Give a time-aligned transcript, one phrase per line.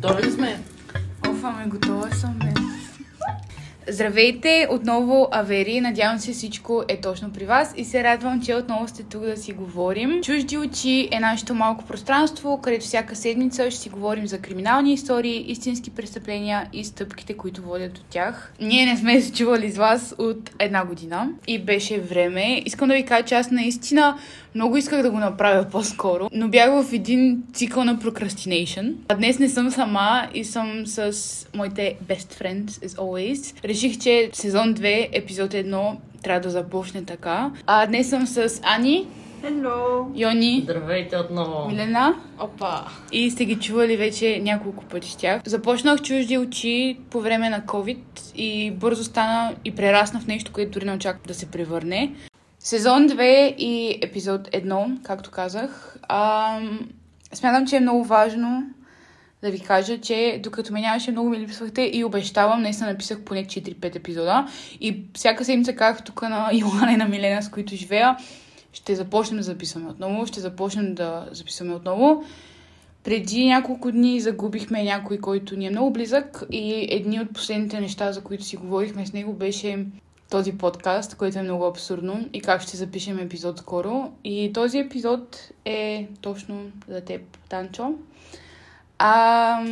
[0.00, 0.60] Готови ли сме?
[1.28, 2.60] Оф, ами готова съм, бе.
[3.88, 5.80] Здравейте, отново Авери.
[5.80, 9.36] Надявам се всичко е точно при вас и се радвам, че отново сте тук да
[9.36, 10.22] си говорим.
[10.22, 15.44] Чужди очи е нашето малко пространство, където всяка седмица ще си говорим за криминални истории,
[15.48, 18.52] истински престъпления и стъпките, които водят до тях.
[18.60, 22.62] Ние не сме се чували с вас от една година и беше време.
[22.66, 24.18] Искам да ви кажа, че аз наистина
[24.54, 28.94] много исках да го направя по-скоро, но бях в един цикъл на procrastination.
[29.08, 31.12] А днес не съм сама и съм с
[31.54, 33.64] моите best friends, as always.
[33.64, 37.50] Реших, че сезон 2, епизод 1 трябва да започне така.
[37.66, 39.06] А днес съм с Ани,
[39.44, 40.06] Hello!
[40.14, 41.68] Йони, Здравейте отново.
[41.68, 42.84] Милена Опа!
[43.12, 45.42] и сте ги чували вече няколко пъти с тях.
[45.46, 47.98] Започнах чужди очи по време на COVID
[48.36, 52.12] и бързо стана и прерасна в нещо, което дори не очаквах да се превърне.
[52.68, 55.96] Сезон 2 и епизод 1, както казах.
[56.08, 56.88] Ам,
[57.32, 58.70] смятам, че е много важно
[59.42, 63.44] да ви кажа, че докато ме нямаше, много ми липсвахте и обещавам, наистина написах поне
[63.44, 64.48] 4-5 епизода.
[64.80, 68.16] И всяка седмица казах тук на Йоана и на Милена, с които живея,
[68.72, 72.24] ще започнем да записваме отново, ще започнем да записваме отново.
[73.04, 78.12] Преди няколко дни загубихме някой, който ни е много близък и едни от последните неща,
[78.12, 79.86] за които си говорихме с него, беше
[80.30, 84.12] този подкаст, който е много абсурдно и как ще запишем епизод скоро.
[84.24, 87.94] И този епизод е точно за теб, Танчо.
[88.98, 89.64] А,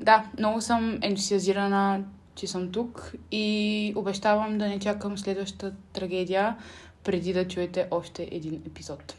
[0.00, 6.56] да, много съм ентусиазирана, че съм тук и обещавам да не чакам следващата трагедия
[7.04, 9.14] преди да чуете още един епизод.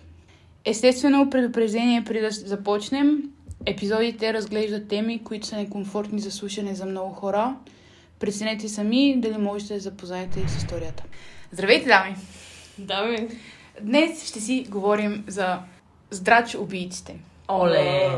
[0.66, 3.24] Естествено, предупреждение преди да започнем.
[3.66, 7.56] Епизодите разглеждат теми, които са некомфортни за слушане за много хора.
[8.20, 11.04] Преценете сами дали можете да запознаете с историята.
[11.52, 12.16] Здравейте, дами!
[12.78, 13.28] Да, бе.
[13.82, 15.60] Днес ще си говорим за
[16.12, 17.16] здрач убийците.
[17.50, 18.10] Оле!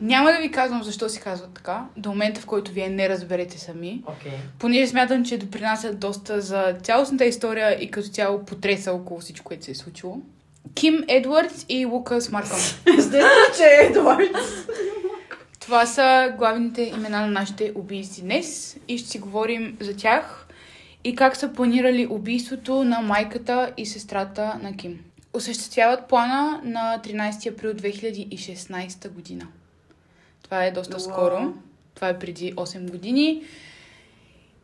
[0.00, 3.58] Няма да ви казвам защо си казват така, до момента в който вие не разберете
[3.58, 4.32] сами, Окей.
[4.58, 9.64] понеже смятам, че допринасят доста за цялостната история и като цяло потреса около всичко, което
[9.64, 10.18] се е случило.
[10.74, 12.58] Ким Едвардс и Лукас Маркъм.
[12.98, 14.36] Естествено, че е Едуард.
[15.60, 20.46] Това са главните имена на нашите убийци днес и ще си говорим за тях
[21.04, 25.04] и как са планирали убийството на майката и сестрата на Ким.
[25.32, 29.46] Осъществяват плана на 13 април 2016 година.
[30.42, 31.00] Това е доста Уау.
[31.00, 31.54] скоро.
[31.94, 33.42] Това е преди 8 години.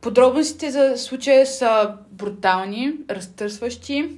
[0.01, 4.11] Подробностите за случая са брутални, разтърсващи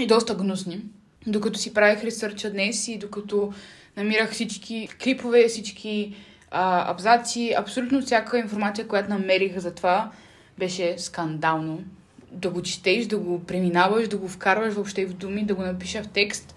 [0.00, 0.80] и доста гнусни.
[1.26, 3.52] Докато си правих ресърча днес и докато
[3.96, 6.16] намирах всички клипове, всички
[6.50, 10.10] а, абзаци, абсолютно всяка информация, която намерих за това,
[10.58, 11.84] беше скандално.
[12.30, 16.02] Да го четеш, да го преминаваш, да го вкарваш въобще в думи, да го напиша
[16.02, 16.54] в текст.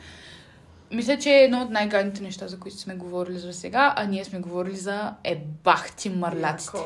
[0.92, 4.26] Мисля, че е едно от най-гадните неща, за които сме говорили за сега, а ние
[4.26, 6.78] сме говорили за ебахти мърляците.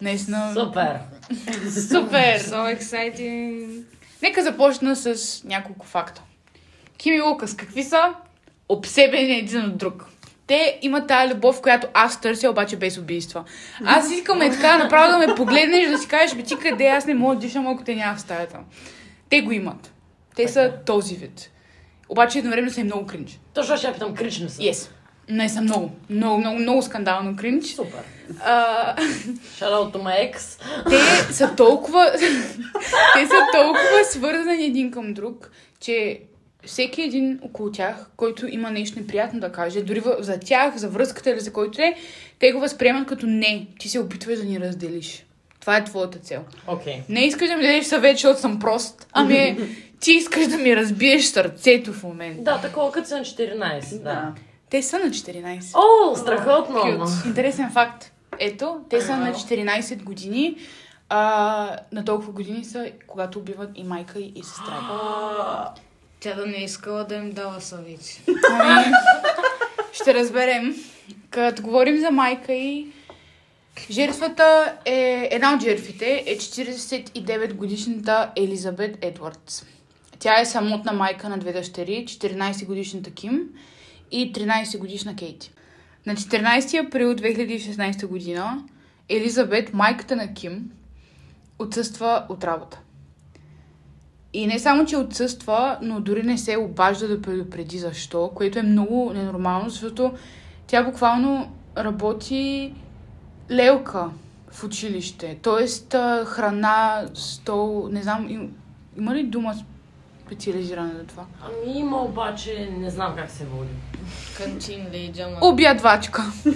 [0.00, 0.52] Наистина.
[0.54, 0.98] Супер!
[1.88, 2.40] Супер!
[2.40, 3.82] So exciting.
[4.22, 6.22] Нека започна с няколко факта.
[6.98, 8.14] Ким и Лукас, какви са?
[8.68, 10.06] Обсебени един от друг.
[10.46, 13.44] Те имат тази любов, която аз търся, обаче без убийства.
[13.84, 17.06] Аз искам е така, направо да ме погледнеш, да си кажеш, бе ти къде, аз
[17.06, 18.58] не мога да дишам, ако те няма в стаята.
[19.30, 19.92] Те го имат.
[20.36, 21.50] Те са този вид.
[22.08, 23.38] Обаче едновременно са и много кринж.
[23.54, 24.62] Точно ще я питам, крични са.
[24.62, 24.90] Yes.
[25.28, 25.90] Не са много.
[26.10, 27.64] Много, много, много скандално кринж.
[27.64, 28.00] Супер.
[28.44, 28.96] А,
[29.58, 30.60] Shout out ex.
[30.88, 32.12] те са толкова...
[33.14, 35.50] те са толкова свързани един към друг,
[35.80, 36.20] че
[36.66, 41.30] всеки един около тях, който има нещо неприятно да каже, дори за тях, за връзката
[41.30, 41.94] или за който е,
[42.38, 43.66] те го възприемат като не.
[43.78, 45.24] Ти се опитваш да ни разделиш.
[45.60, 46.44] Това е твоята цел.
[46.66, 47.02] Окей.
[47.08, 49.06] Не искаш да ми дадеш съвет, защото съм прост.
[49.12, 49.58] Ами,
[50.00, 52.42] ти искаш да ми разбиеш сърцето в момента.
[52.42, 54.02] Да, такова като са на 14.
[54.02, 54.32] Да.
[54.70, 55.74] Те са на 14.
[55.74, 56.76] О, страхотно!
[56.76, 57.26] Cute.
[57.26, 58.12] Интересен факт.
[58.38, 60.56] Ето, те са на 14 години.
[61.08, 65.74] А, на толкова години са, когато убиват и майка и сестра.
[66.24, 68.22] Тя да не искала да им дава съвети.
[68.50, 68.84] Ами,
[69.92, 70.74] ще разберем.
[71.30, 72.86] Като говорим за майка и
[73.90, 79.64] жертвата е, една от жертвите е 49 годишната Елизабет Едвардс.
[80.18, 83.40] Тя е самотна майка на две дъщери, 14 годишната Ким
[84.10, 85.52] и 13 годишна Кейти.
[86.06, 88.64] На 14 април 2016 година
[89.08, 90.70] Елизабет, майката на Ким,
[91.58, 92.80] отсъства от работа.
[94.34, 98.62] И не само, че отсъства, но дори не се обажда да предупреди защо, което е
[98.62, 100.12] много ненормално, защото
[100.66, 102.74] тя буквално работи
[103.50, 104.10] лелка
[104.50, 105.38] в училище.
[105.42, 105.92] Тоест
[106.24, 108.52] храна, стол, не знам, им,
[108.98, 109.54] има ли дума
[110.26, 111.24] специализирана за това?
[111.42, 113.70] Ами има обаче, не знам как се води.
[114.36, 115.36] Кантин леди, ама...
[115.42, 116.24] Обядвачка.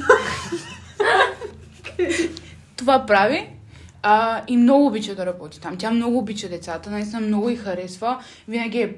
[2.76, 3.57] това прави
[4.02, 5.76] а, и много обича да работи там.
[5.76, 8.22] Тя много обича децата, наистина много и харесва.
[8.48, 8.96] Винаги е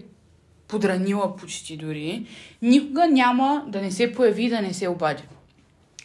[0.69, 2.27] подранила почти дори.
[2.63, 5.23] Никога няма да не се появи да не се обади.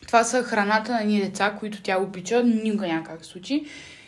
[0.07, 3.65] Това са храната на ние деца, които тя обича, никога няма случи.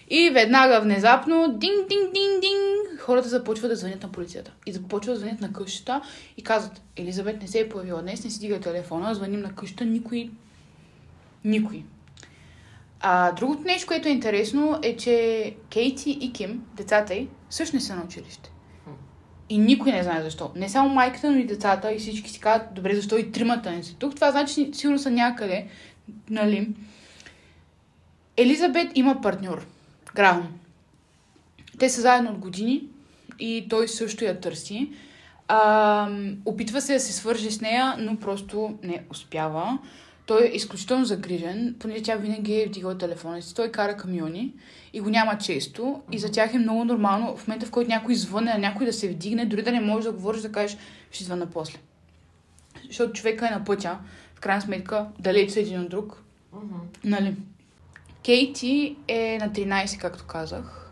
[0.10, 4.52] И веднага, внезапно, динг, динг, динг, динг, хората започват да звънят на полицията.
[4.66, 6.02] И започват да звънят на къщата
[6.38, 9.86] и казват, Елизабет не се е появила днес, не си дига телефона, звъним на къщата,
[9.86, 10.30] никой,
[11.46, 11.84] никой.
[13.00, 17.82] А другото нещо, което е интересно, е, че Кейти и Ким, децата й, също не
[17.82, 18.52] са на училище.
[19.50, 20.52] И никой не знае защо.
[20.56, 21.94] Не само майката, но и децата.
[21.94, 24.16] И всички си казват, добре, защо и тримата не са тук.
[24.16, 25.68] Това значи, сигурно са някъде.
[26.30, 26.70] Нали?
[28.38, 29.66] Елизабет има партньор.
[30.16, 30.48] Грахам.
[31.80, 32.84] Те са заедно от години
[33.40, 34.90] и той също я търси.
[35.48, 36.10] А,
[36.46, 39.80] опитва се да се свърже с нея, но просто не успява.
[40.28, 43.56] Той е изключително загрижен, понеже тя винаги е вдигала телефона си.
[43.56, 44.54] Той кара камиони
[44.94, 46.02] и го няма често.
[46.12, 48.94] И за тях е много нормално в момента, в който някой звъне на някой да
[48.94, 50.78] се вдигне, дори да не можеш да говориш, да кажеш,
[51.12, 51.80] ще звъна после.
[52.88, 54.00] Защото човека е на пътя,
[54.36, 56.24] в крайна сметка, далеч са един от друг.
[56.54, 56.76] Мгм.
[57.04, 57.36] Нали?
[58.26, 60.92] Кейти е на 13, както казах.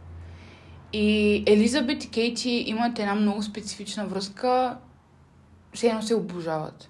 [0.94, 4.78] И Елизабет и Кейти имат една много специфична връзка.
[5.74, 6.90] Все едно се обожават.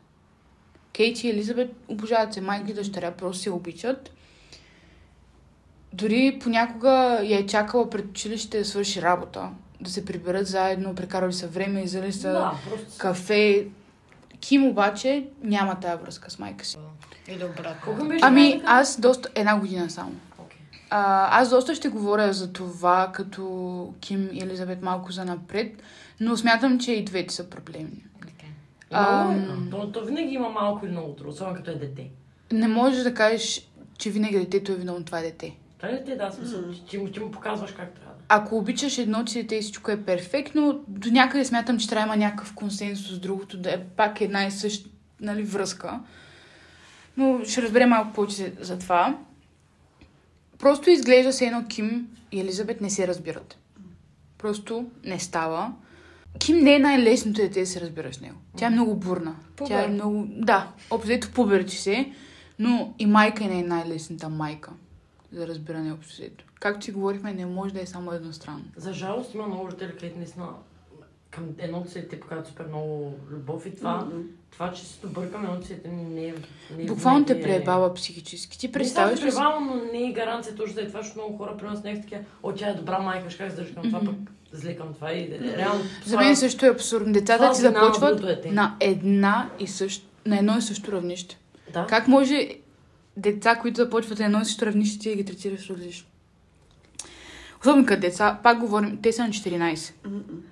[0.96, 2.42] Кейти и Елизабет обожават се.
[2.42, 4.12] Майка и дъщеря просто се обичат.
[5.94, 9.50] Дори понякога я е чакала пред училище да свърши работа.
[9.82, 13.68] Да се приберат заедно, прекарали са време, изяли са Да, просто кафе.
[14.40, 16.78] Ким обаче няма тая връзка с майка си.
[17.28, 17.76] И добра.
[17.84, 19.30] Колко ми беше Ами, аз доста...
[19.36, 20.12] Една година само.
[20.90, 25.84] А, аз доста ще говоря за това, като Ким и Елизабет малко за напред,
[26.20, 28.04] но смятам, че и двете са проблемни.
[28.92, 29.28] Има Ам.
[29.30, 29.92] логика.
[29.92, 32.10] То, винаги има малко или много трудно, особено като е дете.
[32.52, 33.68] Не можеш да кажеш,
[33.98, 35.56] че винаги детето е виновно, това е дете.
[35.78, 36.62] Това е дете, да, смисъл.
[36.90, 38.12] Ти, му- ти му показваш как трябва.
[38.12, 38.24] да.
[38.30, 42.16] Ако обичаш едно си дете и всичко е перфектно, до някъде смятам, че трябва да
[42.16, 44.90] има някакъв консенсус с другото, да е пак една и съща
[45.22, 46.00] нали, връзка.
[47.18, 49.18] Но ще разберем малко повече за- за това.
[50.60, 53.58] Просто изглежда се едно Ким и Елизабет не се разбират.
[54.38, 55.74] Просто не става.
[56.40, 58.36] Ким не е най-лесното дете да се разбира с него.
[58.58, 59.36] Тя е много бурна.
[59.58, 59.94] Тя е Пубер.
[59.94, 60.26] много...
[60.30, 62.12] Да, общо пуберчи се,
[62.60, 64.72] но и майка не е най-лесната майка
[65.32, 66.24] за разбиране общо.
[66.60, 68.64] Както си говорихме, не може да е само едностранно.
[68.78, 70.48] За жалост има много родители, където наистина
[71.32, 74.08] към едното дете показват супер много любов и това,
[74.52, 76.34] това че си добър към едното дете не е...
[76.78, 78.60] Не е Буквално те е- преебава психически.
[78.60, 79.26] Ти Представяш си?
[79.26, 82.22] пребавам, но не е гаранция точно за това, защото много хора при нас не такива,
[82.44, 84.06] о, тя е добра майка, ще как се държи към това, Мгм.
[84.08, 85.82] пък зле към това и реално...
[86.06, 87.14] За мен също е абсурдно.
[87.14, 90.08] Децата ти започват на една и същ...
[90.26, 91.38] на едно и също равнище.
[91.74, 91.86] Да.
[91.90, 92.50] Как може
[93.18, 96.08] деца, които започват на едно и също равнище, ти ги третираш различно?
[97.62, 99.94] Особено като деца, пак говорим, те са на 14.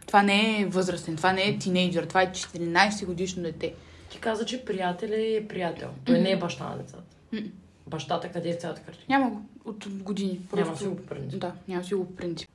[0.07, 3.73] Това не е възрастен, това не е тинейджър, това е 14 годишно дете.
[4.09, 5.89] Ти каза, че приятел е приятел.
[6.05, 7.03] Той не е баща на децата.
[7.33, 7.47] Мгм.
[7.87, 9.05] Бащата къде е цялата картина?
[9.09, 10.39] Няма го от години.
[10.53, 11.39] Няма си го по принцип.
[11.39, 12.49] Да, няма си го по принцип.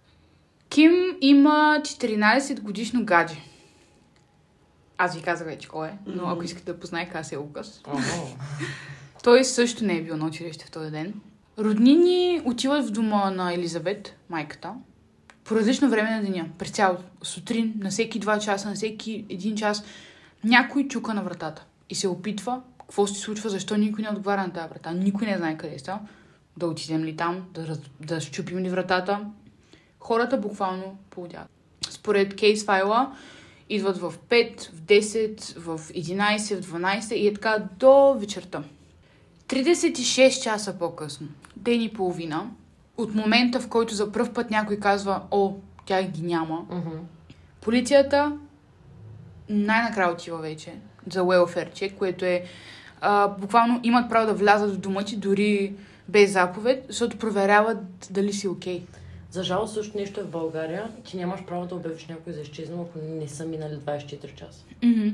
[0.69, 3.37] Ким има 14 годишно гадже.
[4.99, 7.83] Аз ви казах вече кой е, но ако искате да познаете, аз е Лукас.
[9.23, 11.15] Той също не е бил на училище в този ден.
[11.59, 14.75] Роднини отиват в дома на Елизабет, майката,
[15.45, 16.49] по различно време на деня.
[16.59, 17.03] През цялото.
[17.23, 19.85] Сутрин, на всеки два часа, на всеки един час.
[20.45, 24.53] Някой чука на вратата и се опитва какво се случва, защо никой не отговаря на
[24.53, 24.93] тази врата.
[24.93, 25.99] Никой не знае къде са.
[26.57, 29.21] Да отидем ли там, да, да щупим ли вратата.
[30.09, 31.49] Хората буквално полудяват.
[31.91, 33.17] Според кейс файла
[33.69, 38.63] идват в 5, в 10, в 11, в 12 и е така до вечерта.
[39.49, 42.51] 36 часа по-късно, ден и половина,
[42.97, 45.53] от момента в който за пръв път някой казва, о,
[45.87, 46.97] тя ги няма, Мгм.
[47.61, 48.39] полицията
[49.49, 50.75] най-накрая отива вече
[51.13, 52.45] за welfare check, което е
[53.01, 55.75] а, буквално имат право да влязат в дома ти дори
[56.09, 58.83] без заповед, защото проверяват дали си окей.
[59.31, 60.93] За жалост също нещо е в България.
[61.05, 64.65] Ти нямаш право да обявиш някой за изчезнал, ако не са минали 24 часа.
[64.85, 65.09] Мгм.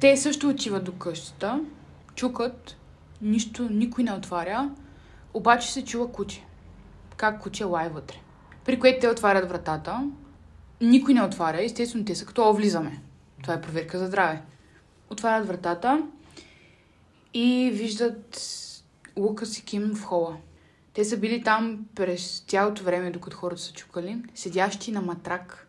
[0.00, 1.64] Те също отиват до къщата,
[2.14, 2.76] чукат,
[3.22, 4.70] нищо, никой не отваря,
[5.34, 6.44] обаче се чува куче.
[7.16, 8.16] Как куче лай вътре.
[8.64, 10.10] При което те отварят вратата,
[10.80, 13.02] никой не отваря, естествено те са като о, влизаме.
[13.42, 14.42] Това е проверка за здраве.
[15.10, 16.02] Отварят вратата
[17.34, 18.42] и виждат
[19.16, 20.36] Лукас и Ким в хола.
[20.98, 25.68] Те са били там през цялото време, докато хората са чукали, седящи на матрак,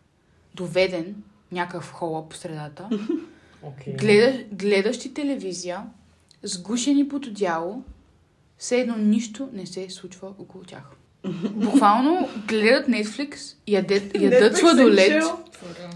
[0.54, 1.14] доведен
[1.52, 2.88] някакъв хола по средата.
[3.62, 3.92] Окей.
[3.92, 5.82] Гледа, гледащи телевизия,
[6.42, 7.82] сгушени под одяло,
[8.58, 10.82] все едно нищо не се случва около тях.
[11.50, 15.24] Буквално гледат Netflix, ядет, ядат Netflix сладолет,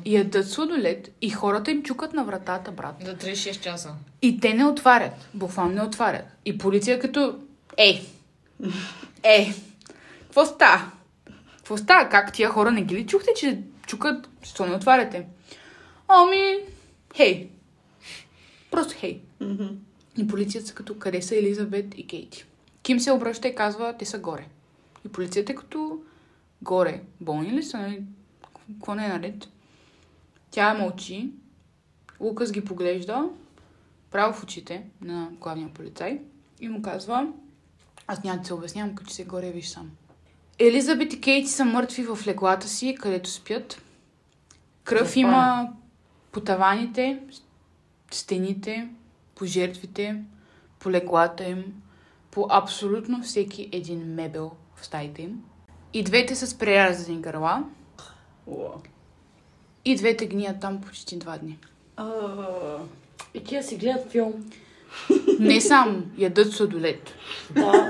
[0.05, 2.97] ядат сладолет и хората им чукат на вратата, брат.
[3.05, 3.95] За 36 часа.
[4.23, 5.29] И те не отварят.
[5.35, 6.27] Буквално не отварят.
[6.45, 7.39] И полиция като...
[7.79, 8.03] Ей!
[9.25, 9.55] Е!
[10.23, 10.93] Какво става?
[11.57, 12.09] Какво става?
[12.09, 14.29] Как тия хора не ги ли чухте, че чукат?
[14.43, 15.27] Що не отваряте?
[16.09, 16.57] Ами...
[17.17, 17.51] Хей!
[18.71, 19.23] Просто хей.
[20.19, 22.45] И полицията са като къде са Елизабет и Кейти.
[22.83, 24.47] Ким се обръща и казва, те са горе.
[25.07, 26.03] И полицията е като
[26.63, 27.03] горе.
[27.21, 27.79] Болни ли са?
[27.79, 28.03] Нали?
[28.73, 29.49] Какво не е наред?
[30.51, 31.31] Тя мълчи.
[32.21, 33.29] Лукас ги поглежда
[34.11, 36.21] право в очите на главния полицай
[36.61, 37.33] и му казва
[38.07, 39.91] аз няма да се обяснявам, като се горе виж сам.
[40.59, 43.83] Елизабет и Кейти са мъртви в леглата си, където спят.
[44.85, 45.23] Кръв Заспани.
[45.23, 45.69] има
[46.33, 47.21] по таваните,
[48.11, 48.89] стените,
[49.35, 50.23] по жертвите,
[50.79, 51.83] по леглата им,
[52.31, 55.43] по абсолютно всеки един мебел в стаите им.
[55.93, 57.65] И двете са с прерязани гърла,
[59.85, 61.59] и двете гният там почти два дни.
[61.97, 62.05] А,
[63.35, 64.51] И тия си гледат филм.
[65.39, 67.15] Не само ядат сладолет,
[67.51, 67.89] Да.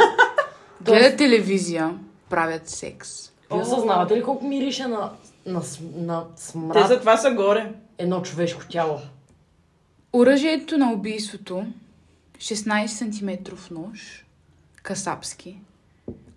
[0.81, 1.99] гледат телевизия,
[2.31, 3.33] правят секс.
[3.53, 5.11] Вие осъзнавате ли колко мирише на,
[5.47, 5.63] на,
[5.95, 7.73] на Те смрад затова са горе.
[7.99, 8.99] едно човешко тяло?
[10.13, 11.67] Оръжието на убийството
[12.39, 14.27] 16 см нож,
[14.83, 15.59] касапски,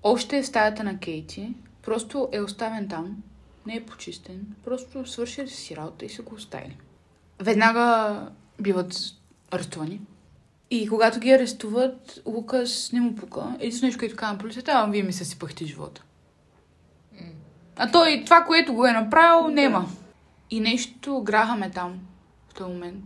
[0.04, 1.50] още е в стаята на Кейти,
[1.86, 3.24] просто е оставен там,
[3.66, 6.78] не е почистен, просто свършили си работа и са го оставили.
[7.40, 8.18] Веднага
[8.62, 8.96] биват
[9.52, 10.02] арестувани.
[10.72, 13.56] И когато ги арестуват, Лукас не му пука.
[13.60, 16.04] Единственото нещо, което казва на полицията, а вие ми се сипахте живота.
[17.76, 19.90] А той това, което го е направил, нема.
[20.50, 22.00] И нещо Грахам е там
[22.50, 23.04] в този момент,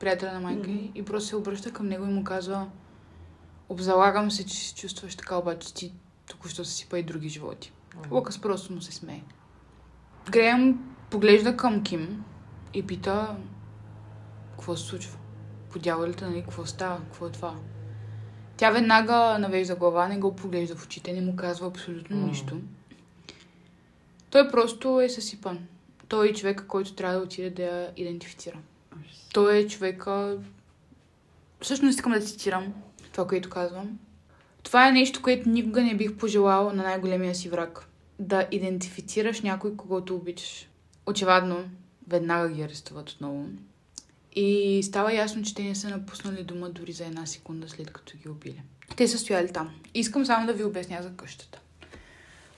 [0.00, 2.66] приятеля на майка й, и просто се обръща към него и му казва
[3.68, 5.92] Обзалагам се, че се чувстваш така, обаче ти
[6.26, 7.72] току-що се сипа и други животи.
[8.10, 9.22] Лукас просто му се смее.
[10.30, 12.24] Греъм поглежда към Ким
[12.74, 13.36] и пита
[14.50, 15.18] какво се случва.
[15.78, 17.54] По дяволите, нали, какво става, какво е това?
[18.56, 22.60] Тя веднага навежда глава, не го поглежда в очите, не му казва абсолютно нищо.
[24.30, 25.58] Той просто е съсипан.
[26.08, 28.58] Той е човека, който трябва да отиде да я идентифицира.
[29.32, 30.38] Той е човека...
[31.60, 32.74] Всъщност искам да цитирам
[33.12, 33.98] това, което казвам.
[34.62, 37.88] Това е нещо, което никога не бих пожелал на най-големия си враг.
[38.18, 40.68] Да идентифицираш някой, когото обичаш.
[41.06, 41.64] Очевадно,
[42.08, 43.46] веднага ги арестуват отново.
[44.40, 48.16] И става ясно, че те не са напуснали дома дори за една секунда след като
[48.16, 48.62] ги убили.
[48.96, 49.70] Те са стояли там.
[49.94, 51.60] Искам само да ви обясня за къщата.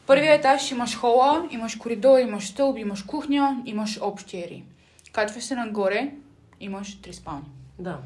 [0.06, 4.64] Първият етаж имаш хола, имаш коридор, имаш стълб, имаш кухня, имаш общи ери.
[5.12, 6.12] Качваш се нагоре,
[6.60, 7.50] имаш три спални.
[7.78, 7.98] Да.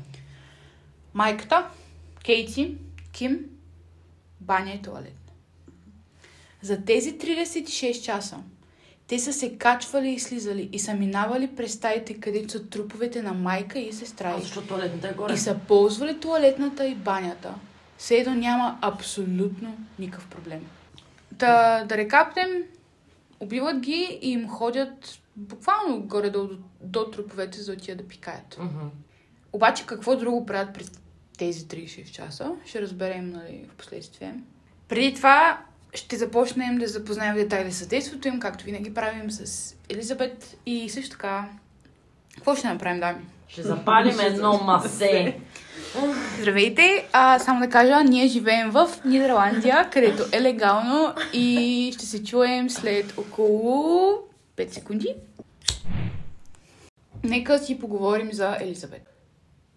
[1.15, 1.67] Майката,
[2.25, 2.77] Кейти,
[3.13, 3.41] Ким,
[4.41, 5.33] баня и туалет.
[6.63, 8.39] За тези 36 часа
[9.07, 13.33] те са се качвали и слизали и са минавали през стаите, където са труповете на
[13.33, 15.33] майка и сестра А защо туалетната е горе?
[15.33, 17.55] И са ползвали туалетната и банята.
[17.99, 20.67] Все едно няма абсолютно никакъв проблем.
[21.33, 22.63] Да, да рекапнем,
[23.41, 28.09] убиват ги и им ходят буквално горе до, до, до труповете, за да отидат да
[28.09, 28.57] пикаят.
[28.59, 28.87] Мгм.
[29.53, 30.93] Обаче какво друго правят през
[31.39, 34.35] тези 36 часа, ще разберем нали, в последствие.
[34.89, 39.75] Преди това ще започнем да запознаем в детайли с действието им, както винаги правим с
[39.89, 41.49] Елизабет и също така.
[42.35, 43.25] Какво ще направим, дами?
[43.49, 45.41] Ще запалим едно масе.
[46.41, 47.09] Здравейте!
[47.13, 52.71] А, само да кажа, ние живеем в Нидерландия, където е легално и ще се чуем
[52.71, 54.19] след около
[54.57, 55.15] 5 секунди.
[57.25, 59.15] Нека си поговорим за Елизабет.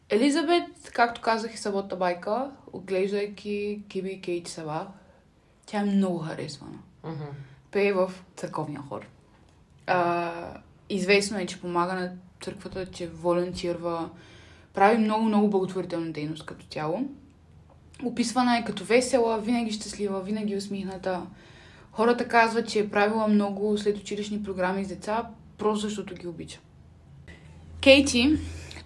[0.09, 4.87] Елизабет, както казах и събота байка, отглеждайки Киби и Кейт Сава,
[5.67, 6.77] тя е много харесвана.
[7.03, 7.23] Мгм.
[7.71, 9.07] Пее в църковния хор.
[9.87, 10.31] А,
[10.89, 14.09] известно е, че помага на църквата, че волонтирва,
[14.73, 17.09] прави много, много благотворителна дейност като цяло.
[18.03, 21.21] Описвана е като весела, винаги щастлива, винаги усмихната.
[21.91, 26.59] Хората казват, че е правила много след училищни програми с деца, просто защото ги обича.
[27.81, 28.37] Кейти,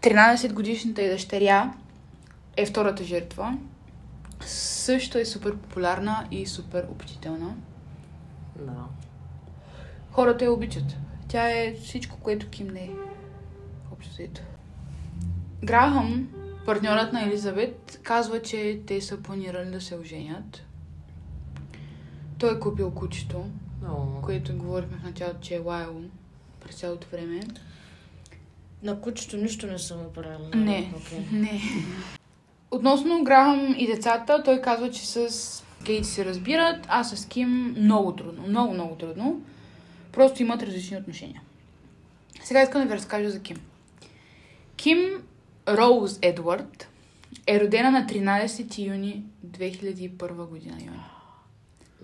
[0.01, 1.73] 13 годишната й дъщеря,
[2.57, 3.57] е втората жертва.
[4.45, 7.55] Също е супер популярна и супер общителна.
[8.55, 8.85] Да.
[10.11, 10.95] Хората я обичат.
[11.27, 12.91] Тя е всичко, което Ким не е.
[13.93, 14.41] Общо взето.
[15.63, 16.29] Грахам,
[16.65, 20.63] партньорът на Елизабет, казва, че те са планирали да се оженят.
[22.37, 23.45] Той е купил кучето,
[23.87, 26.01] О, което говорихме в началото, че е лаяло
[26.59, 27.39] през цялото време.
[28.83, 30.49] На кучето нищо не съм направила.
[30.55, 30.93] Не.
[30.97, 31.25] Окей.
[31.39, 31.61] Не.
[32.71, 38.15] Относно Грахам и децата, той казва, че с Кейт се разбират, а с Ким много
[38.15, 39.41] трудно, много, много трудно.
[40.11, 41.41] Просто имат различни отношения.
[42.43, 43.57] Сега искам да ви разкажа за Ким.
[44.75, 45.23] Ким
[45.67, 46.87] Роуз Едвард
[47.47, 50.77] е родена на 13 юни 2001 година.
[50.85, 51.03] Юни.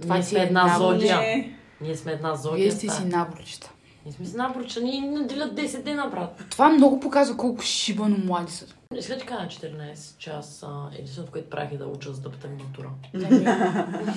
[0.02, 1.46] Това Ние сме една зодия.
[1.82, 2.64] Ние сме една зодия.
[2.64, 3.72] Вие сте си наборчета.
[4.08, 4.82] Ние сме си наборча.
[4.82, 6.46] Ние ни наделят 10 дена, брат.
[6.50, 8.66] Това много показва колко шибано млади са.
[8.96, 12.32] Иска да ти кажа на 14 час единственото, което правих е да уча за да
[12.32, 12.90] питам матура.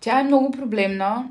[0.00, 1.30] Тя е много проблемна,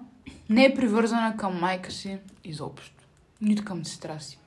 [0.50, 3.04] не е привързана към майка си изобщо.
[3.42, 4.40] Нито към сестра си.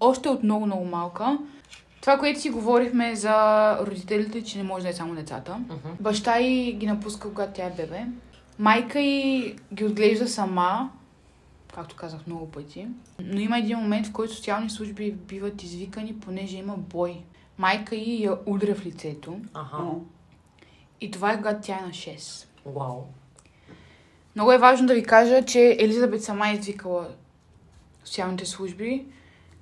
[0.00, 1.38] Още от много, много малка.
[2.00, 5.56] Това, което си говорихме за родителите, че не може да е само децата.
[5.56, 5.88] Мгм.
[6.00, 8.06] Баща й ги напуска, когато тя е бебе.
[8.58, 10.90] Майка й ги отглежда сама,
[11.74, 12.88] както казах много пъти.
[13.18, 17.22] Но има един момент, в който социални служби биват извикани, понеже има бой.
[17.58, 19.40] Майка й я удря в лицето.
[19.54, 19.82] Аха.
[21.00, 22.46] И това е когато тя е на 6.
[22.66, 23.02] Вау.
[24.34, 27.08] Много е важно да ви кажа, че Елизабет сама е извикала
[28.04, 29.06] социалните служби.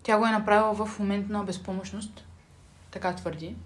[0.03, 2.25] Тя го е направила в момент на безпомощност.
[2.91, 3.57] Така твърди.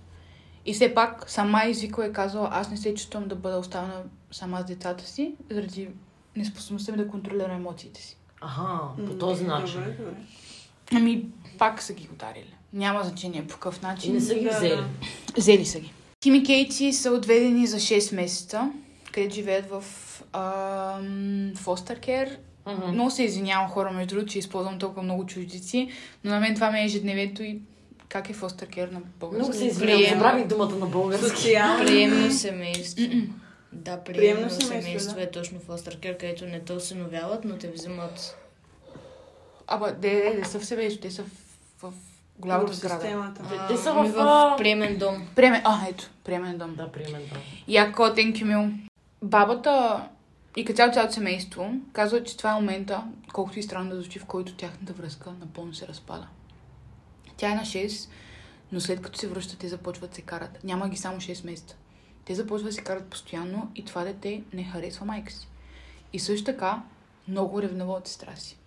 [0.66, 3.58] И все пак сама е извикала и е казала, аз не се чувствам да бъда
[3.58, 5.88] оставена сама с децата си, заради
[6.36, 8.18] неспособността ми да контролирам емоциите си.
[8.44, 9.80] Аха, по този начин.
[9.80, 10.14] Добре, добре.
[10.94, 11.24] Ами,
[11.58, 12.54] пак са ги ударили.
[12.72, 14.14] Няма значение по какъв И начин.
[14.14, 14.82] не са ги Да, взели.
[15.36, 15.92] Взели са ги.
[16.20, 18.70] Тим и Кейти са отведени за 6 месеца,
[19.12, 19.84] където живеят в
[20.32, 22.38] ам, фостер кер.
[22.66, 22.92] Мгм.
[22.92, 25.88] Много се извинявам хора, между другото, че използвам толкова много чуждици,
[26.24, 27.58] но на мен това ми е ежедневието и
[28.08, 29.38] как е фостер кер на български.
[29.42, 31.28] Много се извинявам, забравих думата на български.
[31.28, 31.86] Социално.
[31.86, 33.02] Приемно семейство.
[33.08, 33.22] М-м.
[33.74, 35.22] Да, Приемно приемно семейство, семейство да.
[35.22, 38.38] е точно фостер кер, където не те осиновяват, но те взимат.
[39.66, 41.30] Аба, де, де, не са в семейство, те са в,
[41.82, 41.92] в
[42.38, 42.94] голямата В сграда.
[43.00, 43.42] системата.
[43.58, 45.28] а, те са ами в, в а, приемен дом.
[45.36, 46.74] Приеме, а, ето, приемен дом.
[46.74, 47.36] Да, приемен да.
[47.68, 48.72] Яко, thank you, мил.
[49.22, 50.04] Бабата
[50.56, 54.18] и като цяло цялото семейство казва, че това е момента, колкото и странно да звучи,
[54.18, 56.26] в който тяхната връзка напълно се разпада.
[57.36, 58.08] Тя е на 6,
[58.72, 60.64] но след като се връщат, те започват да се карат.
[60.64, 61.76] Няма ги само 6 месеца.
[62.24, 65.48] Те започват да се карат постоянно и това дете не харесва майка си.
[66.12, 66.82] И също така
[67.28, 68.58] много ревнува от сестра си.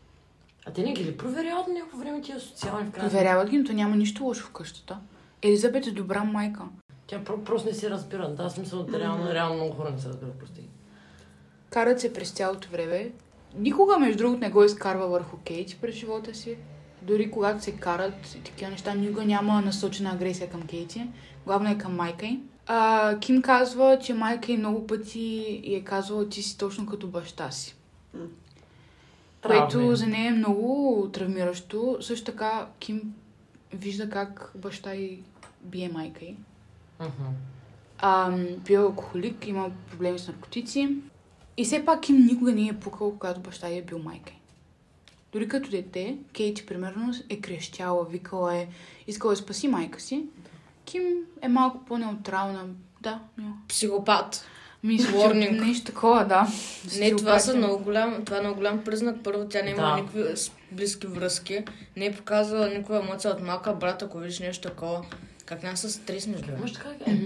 [0.66, 3.58] А те не ги ли проверяват на някакво време тия социални в крайна Проверяват ги,
[3.58, 5.00] но то няма нищо лошо в къщата.
[5.42, 6.62] Елизабет е добра майка.
[7.08, 8.30] Тя про- просто не се разбира.
[8.30, 10.62] Да, смисъл, реално, реално много хора не се разбират, прости.
[11.70, 13.12] Карат се през цялото време.
[13.56, 16.58] Никога, между другото, не го изкарва върху Кейт през живота си.
[17.02, 21.08] Дори когато се карат и такива неща, никога няма насочена агресия към Кейти.
[21.46, 22.40] Главно е към майка й.
[22.68, 25.20] А, Ким казва, че майка й много пъти
[25.64, 27.76] й е казвала, ти си точно като баща си.
[29.42, 29.96] Което Правда е.
[29.96, 31.98] за нея е много травмиращо.
[32.02, 33.14] Също така Ким
[33.74, 35.20] вижда как баща й
[35.62, 36.36] бие майка й.
[37.98, 40.96] А, бил алкохолик, има проблеми с наркотици.
[41.58, 44.32] И все пак Ким никога не е пукал, когато баща й е бил майка.
[44.32, 44.38] й.
[45.32, 48.68] Дори като дете, Кейти, примерно, е крещяла, викала е,
[49.08, 50.26] искала да спаси майка си.
[50.88, 51.04] Ким
[51.42, 52.66] е малко по-неутрална.
[53.02, 53.20] Да.
[53.68, 54.46] Психопат.
[54.84, 56.48] Мисля, нещо такова, да.
[57.00, 59.16] Не, това са много голям, това е много голям признак.
[59.24, 59.96] Първо, тя не има Да.
[59.96, 60.24] никакви
[60.72, 61.64] близки връзки.
[61.98, 65.06] Не е показвала никаква емоция от малка брат, ако видиш нещо такова.
[65.46, 67.18] Как няма с стрес между Може така е.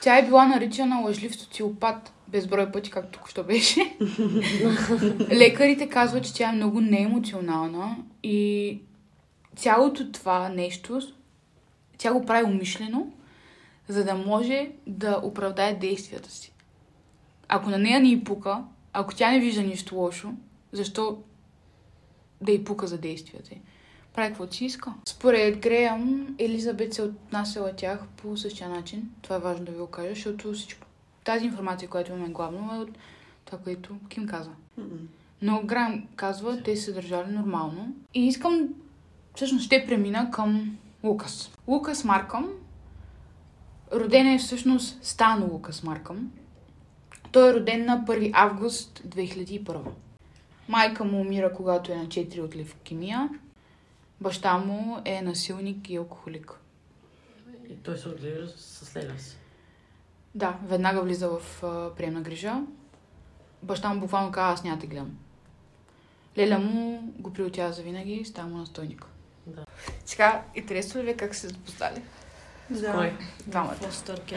[0.00, 3.80] Тя е била наричана лъжлив социопат безброй пъти, както тук що беше.
[5.32, 8.80] Лекарите казват, че тя е много неемоционална и
[9.56, 11.00] цялото това нещо,
[12.00, 13.12] тя го прави умишлено,
[13.88, 16.52] за да може да оправдае действията си.
[17.48, 20.32] Ако на нея не й пука, ако тя не вижда нищо лошо,
[20.72, 21.22] защо
[22.40, 23.58] да й пука за действията й?
[24.14, 24.94] Прави каквото си иска.
[25.04, 29.10] Според Греъм, Елизабет се отнасяла тях по същия начин.
[29.22, 30.86] Това е важно да ви го кажа, защото всичко,
[31.24, 32.90] тази информация, която имаме главно е от
[33.44, 34.50] това, което Ким каза.
[35.42, 37.94] Но Грам казва, те се държали нормално.
[38.14, 38.68] И искам,
[39.34, 41.50] всъщност ще премина към Лукас.
[41.68, 42.48] Лукас Маркъм,
[43.92, 46.32] роден е всъщност Стан Лукас Маркъм.
[47.32, 49.80] Той е роден на 1 август 2001.
[50.68, 53.28] Майка му умира, когато е на 4 от левкемия.
[54.20, 56.52] Баща му е насилник и алкохолик.
[57.70, 58.86] И той се отглежда с
[59.18, 59.36] си.
[60.34, 62.62] Да, веднага влиза в а, приемна грижа.
[63.62, 65.18] Баща му буквално казва, аз няма да гледам.
[66.38, 69.09] Леля му го приотява за винаги, става му настойник.
[69.56, 69.64] Да.
[70.04, 72.02] Сега, интересува ли ви как се запознали?
[72.70, 72.92] Да.
[72.92, 73.12] Кой?
[73.46, 73.76] Двамата.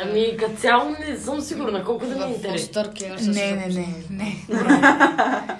[0.01, 2.83] Ами, като цяло не съм сигурна колко да ми е интересно.
[3.21, 4.45] Не, не, не, не.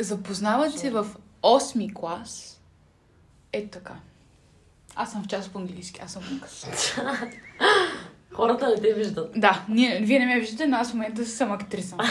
[0.00, 1.06] Запознават се в
[1.42, 2.60] 8 клас.
[3.52, 3.94] Е така.
[4.96, 6.66] Аз съм в час по английски, аз съм Лукас.
[8.32, 9.30] Хората не те виждат.
[9.36, 11.96] Да, ние, вие не ме виждате, но аз в момента съм актриса.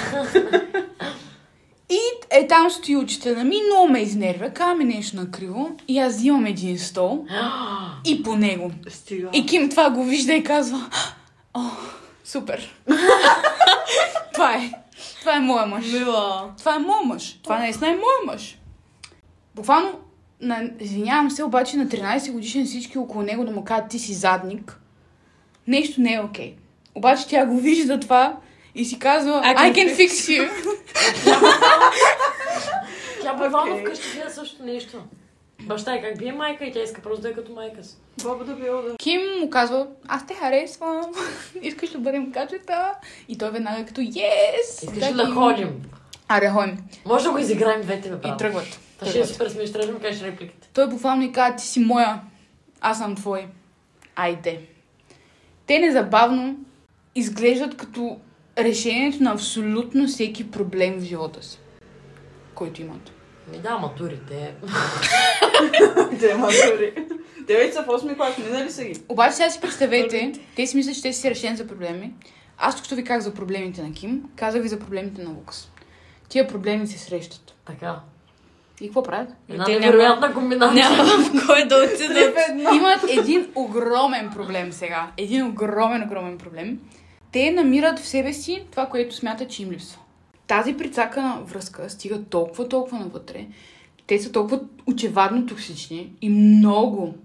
[1.93, 6.45] И е там стои учителя ми, много ме изнервя, ми нещо накриво и аз взимам
[6.45, 7.25] един стол
[8.05, 8.71] и по него.
[8.89, 9.29] Стига.
[9.33, 10.89] И Ким това го вижда и казва,
[11.53, 11.61] о,
[12.23, 12.75] супер.
[14.33, 14.71] това е.
[15.19, 15.91] Това е моя мъж.
[15.91, 16.53] Мила.
[16.57, 17.39] Това е моя мъж.
[17.43, 18.57] Това наистина е моя мъж.
[19.55, 19.99] Буквално,
[20.41, 24.13] на, извинявам се, обаче на 13 годишен всички около него да му кажат ти си
[24.13, 24.79] задник.
[25.67, 26.55] Нещо не е окей.
[26.95, 28.37] Обаче тя го вижда това
[28.75, 30.49] и си казва I I can, can fix you.
[33.21, 33.85] Тя буквално Окей.
[33.85, 34.97] вкъщи гледа също нещо.
[35.61, 37.95] Баща е как бие майка и тя иска просто да е като майка си.
[38.23, 38.95] Баба да било да.
[38.97, 41.01] Ким му казва, аз те харесвам,
[41.61, 42.93] искаш да бъдем качета.
[43.27, 44.83] И той веднага е като, yes!
[44.83, 45.81] Искаш ли да ходим?
[46.27, 46.77] Аре, ходим.
[47.05, 48.79] Може да го изиграем двете, бе, И тръгват.
[48.99, 50.69] Та ще е супер смешно, трябва да ми кажеш репликите.
[50.73, 52.21] Той буквално и казва, ти си моя,
[52.81, 53.47] аз съм твой.
[54.15, 54.61] Айде.
[55.67, 56.55] Те незабавно
[57.15, 58.17] изглеждат като
[58.57, 61.59] решението на абсолютно всеки проблем в живота си,
[62.55, 63.11] който имат.
[63.51, 64.53] Ми да, матурите.
[66.19, 66.93] Те матури.
[67.47, 69.01] Те вече са в 8 клас, минали са ги.
[69.09, 72.13] Обаче сега си представете, те си мислят, че те си решени за проблеми.
[72.57, 75.71] Аз тук ви казах за проблемите на Ким, казах ви за проблемите на Лукас.
[76.29, 77.55] Тия проблеми се срещат.
[77.65, 77.99] Така.
[78.81, 79.29] И какво правят?
[79.49, 80.89] Една Те няма- невероятна комбинация.
[80.89, 82.35] Няма в кой да отидат.
[82.75, 85.11] Имат един огромен проблем сега.
[85.17, 86.79] Един огромен, огромен проблем.
[87.33, 89.99] Те намират в себе си това, което смятат, че им липсва.
[90.47, 93.47] Тази прицакана връзка стига толкова, толкова навътре.
[94.07, 97.15] Те са толкова очевадно токсични и много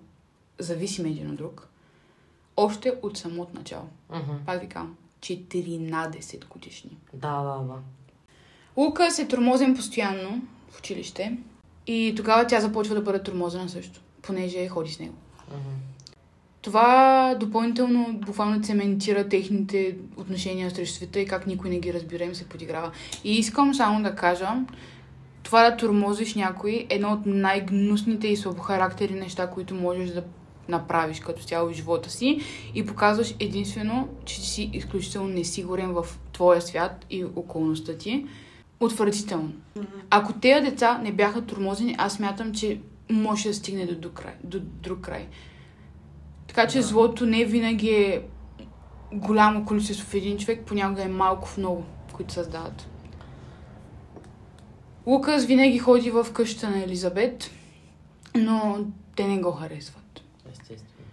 [0.58, 1.68] зависими един от друг.
[2.56, 3.84] Още от самото начало.
[4.10, 4.32] Мгм.
[4.46, 6.90] Пак ви казвам, 14 годишни.
[7.14, 7.74] Да, да, да.
[8.76, 11.38] Лукас е тормозен постоянно в училище
[11.86, 15.14] и тогава тя започва да бъде тормозена също, понеже ходи с него.
[15.48, 15.70] Мгм.
[16.62, 22.34] Това допълнително буквално цементира техните отношения срещу света и как никой не ги разбира им
[22.34, 22.90] се подиграва.
[23.24, 24.48] И искам само да кажа,
[25.42, 30.24] това да тормозиш някой е едно от най-гнусните и слабохарактери неща, които можеш да
[30.68, 32.40] направиш като цяло в живота си
[32.74, 38.26] и показваш единствено, че си изключително несигурен в твоя свят и околността ти.
[38.80, 39.52] Отвратително.
[40.10, 44.34] Ако тези деца не бяха тормозени, аз смятам, че може да стигне до, до, край,
[44.44, 45.26] до друг край.
[46.58, 46.84] Така че Да.
[46.84, 48.22] злото не винаги е
[49.12, 52.88] голямо количество в един човек, понякога е малко в много, които създават.
[55.06, 57.50] Лукас винаги ходи в къщата на Елизабет,
[58.34, 60.22] но те не го харесват.
[60.52, 61.04] Естествено.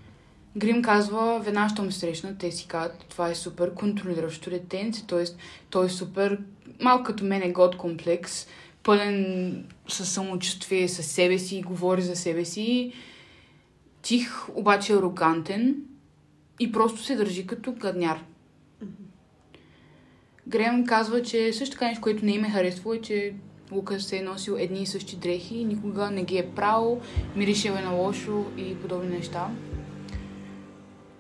[0.58, 5.24] Грим казва, веднага, щом се срещнат, те си казват, това е супер контролиращо детенце, т.е.
[5.70, 6.40] той е супер,
[6.82, 8.48] малко като мен е год комплекс,
[8.84, 12.94] пълен със самочувствие със себе си, говори за себе си,
[14.06, 15.76] тих, обаче арогантен
[16.60, 18.24] и просто се държи като гадняр.
[20.48, 23.34] Грем казва, че също така нещо, което не им е харесвало е, че
[23.72, 27.02] Лукас се е носил едни и същи дрехи, никога не ги е правил,
[27.36, 29.50] миришел е на лошо и подобни неща.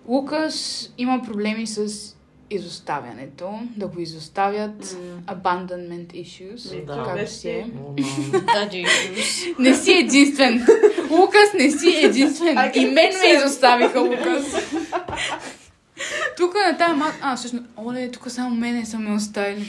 [0.07, 2.15] Лукас има проблеми с
[2.55, 7.03] изоставянето, да го изоставят, abandonment issues, Да.
[7.03, 7.67] както си е.
[8.31, 8.69] Да.
[9.59, 10.65] Не си единствен.
[11.09, 12.71] Лукас не си единствен.
[12.75, 14.55] И мен ме изоставиха, Лукас.
[16.37, 17.13] тук на тази мат...
[17.21, 19.65] А, всъщност, оле, тук само мене са ме оставили.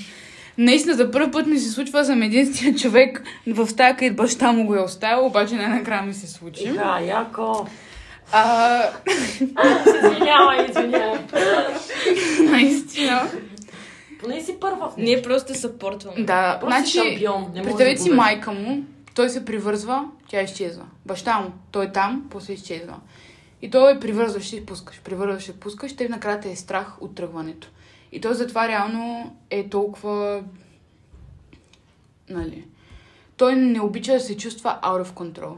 [0.59, 4.66] Наистина, за първ път ми се случва, съм единствения човек в стая, където баща му
[4.66, 6.64] го е оставил, обаче най-накрая ми се случи.
[6.64, 7.66] Иха, яко.
[8.33, 8.83] А,
[9.87, 11.19] Извинявай, извинявай.
[12.51, 13.31] наистина.
[14.21, 16.25] Поне си първа Ние просто съпортваме.
[16.25, 17.43] Да, Просто значи, шампион.
[17.43, 18.85] Не може представете да си майка му,
[19.15, 20.85] той се привързва, тя изчезва.
[21.07, 22.97] Баща му, той е там, после изчезва.
[23.62, 27.15] И той е привързваш и пускаш, привързваш и пускаш, те накрая те е страх от
[27.15, 27.69] тръгването.
[28.12, 30.43] И той затова реално е толкова...
[32.29, 32.65] Нали?
[33.37, 35.57] Той не обича да се чувства out of control.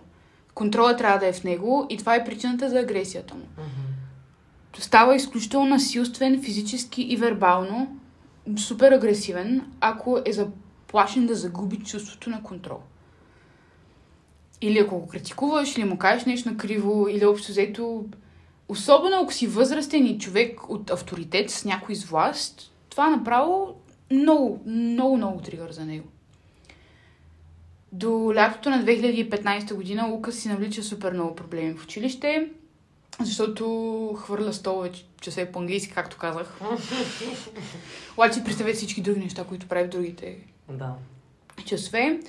[0.58, 3.44] Контрола трябва да е в него и това е причината за агресията му.
[3.58, 3.68] Мгм.
[4.78, 7.98] Става изключително насилствен физически и вербално,
[8.56, 12.78] супер агресивен, ако е заплашен да загуби чувството на контрол.
[14.60, 18.04] Или ако го критикуваш, или му кажеш нещо накриво, или общо взето,
[18.68, 23.74] особено ако си възрастен и човек от авторитет с някой с власт, това направо
[24.10, 26.08] много, много, много тригър за него.
[27.92, 32.48] До лятото на 2015 година Лукас си навлича супер много проблеми в училище,
[33.20, 33.64] защото
[34.22, 36.60] хвърля столове часове по-английски, както казах.
[38.12, 40.36] Обаче представете всички други неща, които прави в другите
[40.68, 40.92] Да.
[41.64, 42.20] часове.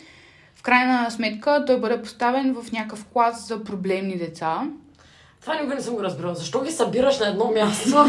[0.55, 4.69] В крайна сметка той бъде поставен в някакъв клас за проблемни деца.
[5.41, 6.35] Това никога не съм го разбирала.
[6.35, 8.05] Защо ги събираш на едно място?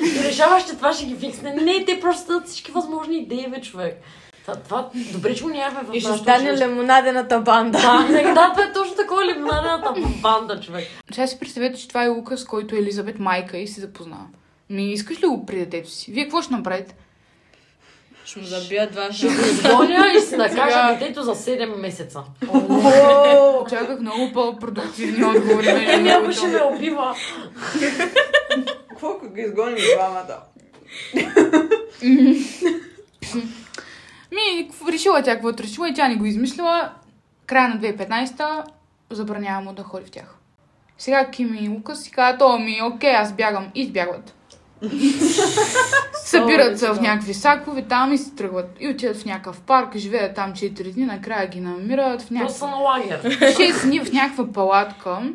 [0.00, 1.54] и решаваш, че това ще ги фиксне.
[1.54, 4.00] Не, те просто всички възможни идеи, бе, човек.
[4.42, 7.78] Това, това добре, че го нямаме в И ще стане лимонадената банда.
[8.34, 10.88] Да, това е точно такова лимонадената банда, човек.
[11.12, 14.26] Сега си представете, че това е Лукас, който е Елизабет майка и се запознава.
[14.70, 16.12] Ми, искаш ли го при детето си?
[16.12, 16.94] Вие какво ще направите?
[18.24, 22.22] Ще му забия два Ще го изгоня и си накажа детето за 7 месеца.
[23.70, 25.68] Чаках много по-продуктивни отговори.
[25.68, 27.14] Еми, ако ще ме убива.
[28.88, 30.36] Какво ако ги изгоним двамата?
[34.32, 36.92] Ми, какво- решила тя каквото решила и тя ни го измислила.
[37.46, 38.64] Края на 2015-та
[39.10, 40.36] забранява му да ходи в тях.
[40.98, 43.70] Сега Ким и Лукас си казват, о ми, окей, аз бягам.
[43.74, 44.34] И избягват.
[46.24, 48.76] Събират се в някакви сакове там и се тръгват.
[48.80, 52.76] И отиват в някакъв парк, живеят там 4 дни, накрая ги намират в са на
[52.76, 53.22] лагер.
[53.22, 55.32] 6 дни в някаква палатка.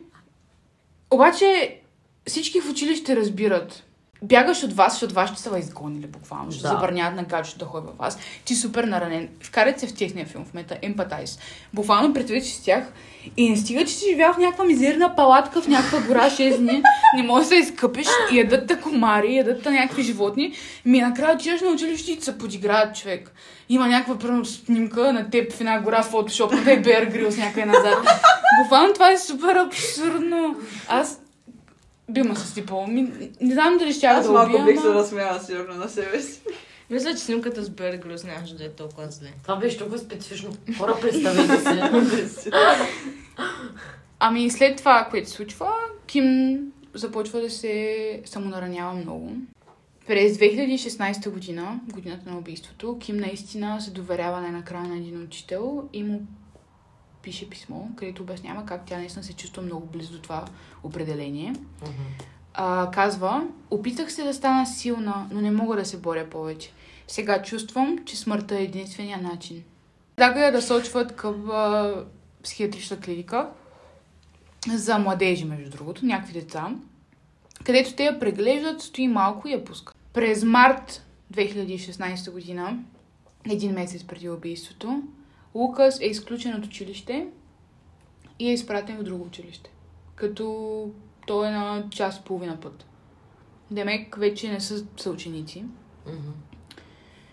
[1.10, 1.80] Обаче
[2.26, 3.84] всички в училище разбират.
[4.22, 6.52] Бягаш от вас, защото вас ще са ви изгонили буквално.
[6.52, 6.68] Ще Да.
[6.68, 8.18] забраняват на гаджето да ходи във вас.
[8.44, 9.28] Ти супер наранен.
[9.40, 11.38] Вкарат се в техния филм в мета Empathize.
[11.74, 12.84] Буквално представете си с тях
[13.36, 16.82] и не стига, че си живял в някаква мизерна палатка в някаква гора 6 дни.
[17.16, 20.52] Не можеш да изкъпиш и ядат те комари, ядат те някакви животни.
[20.84, 23.32] Ми накрая отиваш на училище и се подиграят човек.
[23.68, 27.36] Има някаква примерно снимка на теб в една гора в фотошоп, на е Бер Грилс
[27.36, 28.08] някъде назад.
[28.62, 30.56] Буквално това е супер абсурдно.
[30.88, 31.21] Аз
[32.12, 32.86] би ме съсипала.
[32.86, 33.02] Ми,
[33.40, 36.20] не знам дали ще Аз да малко убия, бих се ама- разсмяла сигурно на себе
[36.20, 36.40] си.
[36.90, 39.28] Мисля, че снимката с Бер Грюс нямаше да е толкова зле.
[39.42, 40.50] Това беше толкова специфично.
[40.78, 42.50] Хора, представете се.
[44.20, 45.72] Ами след това, което се случва,
[46.06, 46.58] Ким
[46.94, 49.32] започва да се самонаранява много.
[50.06, 56.02] През 2016 година, годината на убийството, Ким наистина се доверява най-накрая на един учител и
[56.02, 56.22] му
[57.22, 60.44] пише писмо, където обяснява как тя наистина се чувства много близо до това
[60.82, 61.54] определение.
[62.54, 66.72] А, казва, опитах се да стана силна, но не мога да се боря повече.
[67.08, 69.62] Сега чувствам, че смъртта е единствения начин.
[70.16, 71.94] Предлагат я да сочват към а,
[72.42, 73.50] психиатрична клиника
[74.68, 76.68] за младежи, между другото, някакви деца,
[77.64, 79.96] където те я преглеждат, стои малко и я пускат.
[80.12, 82.78] През март 2016 година,
[83.50, 85.02] един месец преди убийството,
[85.54, 87.26] Лукас е изключен от училище
[88.38, 89.70] и е изпратен в друго училище.
[90.14, 90.90] Като
[91.26, 92.86] той е на час и половина път.
[93.70, 95.64] Демек вече не са съученици.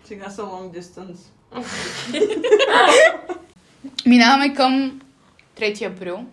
[0.04, 1.18] Сега са long distance.
[4.06, 5.00] Минаваме към
[5.56, 6.26] 3 април,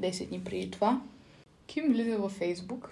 [0.00, 1.00] 10 дни преди това.
[1.66, 2.90] Ким влиза във Фейсбук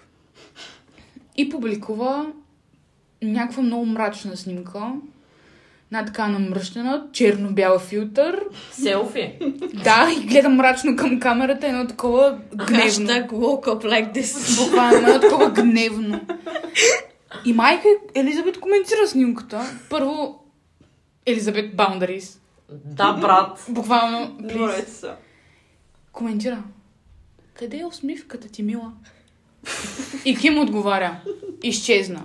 [1.37, 2.33] и публикува
[3.21, 4.93] някаква много мрачна снимка.
[5.93, 8.45] Една така намръщена, черно-бял филтър.
[8.71, 9.33] Селфи.
[9.83, 13.07] Да, и гледа мрачно към камерата, едно такова гневно.
[13.07, 14.63] Hashtag woke up like this.
[14.63, 16.21] Буквално едно такова гневно.
[17.45, 19.61] И майка Елизабет коментира снимката.
[19.89, 20.43] Първо,
[21.25, 22.37] Елизабет Boundaries.
[22.85, 23.65] Да, брат.
[23.69, 24.37] Буквално.
[24.53, 25.11] Борете се.
[26.11, 26.63] коментира.
[27.53, 28.91] Къде е усмивката ти, мила?
[30.25, 31.19] И Ким отговаря.
[31.63, 32.23] Изчезна.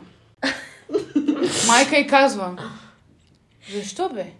[1.66, 2.57] Майка й казва.
[3.72, 4.26] Защо бе?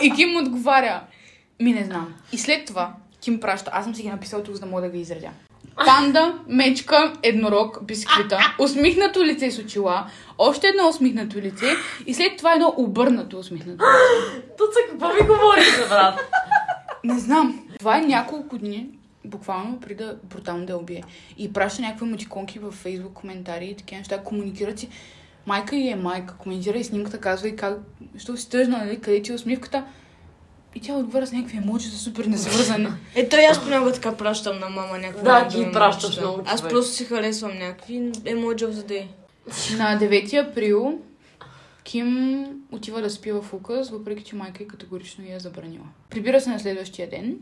[0.00, 1.00] И Ким отговаря.
[1.60, 2.14] Ми не знам.
[2.32, 3.70] И след това Ким праща.
[3.74, 5.30] Аз съм си ги написал тук, за да мога да ги изредя.
[5.86, 10.06] Панда, мечка, еднорог, бисквита, усмихнато лице с очила,
[10.38, 11.66] още едно усмихнато лице
[12.06, 14.42] и след това едно обърнато усмихнато лице.
[14.58, 16.20] Туца, какво ми говорите, брат?
[17.04, 17.66] Не знам.
[17.78, 18.88] Това е няколко дни,
[19.24, 21.02] буквално, преди да брутално да убие.
[21.38, 24.88] И праща някакви мутиконки във фейсбук коментари и такива неща, комуникират си.
[25.46, 27.78] Майка и е майка, коментира и снимката, казва и как,
[28.18, 29.84] що си тъжна, нали, къде ти е усмивката.
[30.74, 32.88] И тя отговаря с някакви емоджи, са супер несвързани.
[33.14, 35.24] Ето и аз понякога така пращам на мама някакви.
[35.24, 39.06] Да, ти пращаш много, Аз просто си харесвам някакви емоджи the day.
[39.78, 41.00] На 9 април
[41.84, 45.84] Ким отива да спи в Лукас, въпреки че майка й категорично я е забранила.
[46.10, 47.36] Прибира се на следващия ден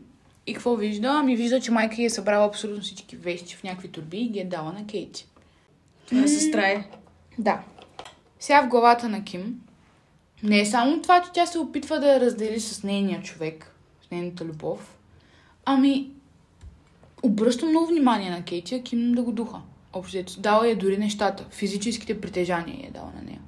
[0.47, 1.07] и какво вижда?
[1.07, 4.39] Ами вижда, че майка й е събрала абсолютно всички вещи в някакви турби и ги
[4.39, 5.27] е дала на Кейти.
[6.09, 6.85] Това е сестра е.
[7.37, 7.61] Да.
[8.41, 9.61] Сега в главата на Ким
[10.43, 13.75] не е само това, че тя се опитва да я раздели с нейния човек,
[14.07, 14.97] с нейната любов,
[15.65, 16.11] ами
[17.23, 19.61] обръща много внимание на Кейти, а Ким да го духа.
[19.93, 23.41] Общо дала е дори нещата, физическите притежания е дала на нея.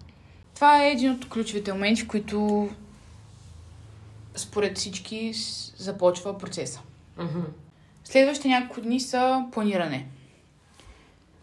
[0.56, 2.70] Това е един от ключовите моменти, в които
[4.36, 5.34] според всички
[5.78, 6.82] започва процеса.
[8.04, 10.08] Следващите няколко дни са планиране.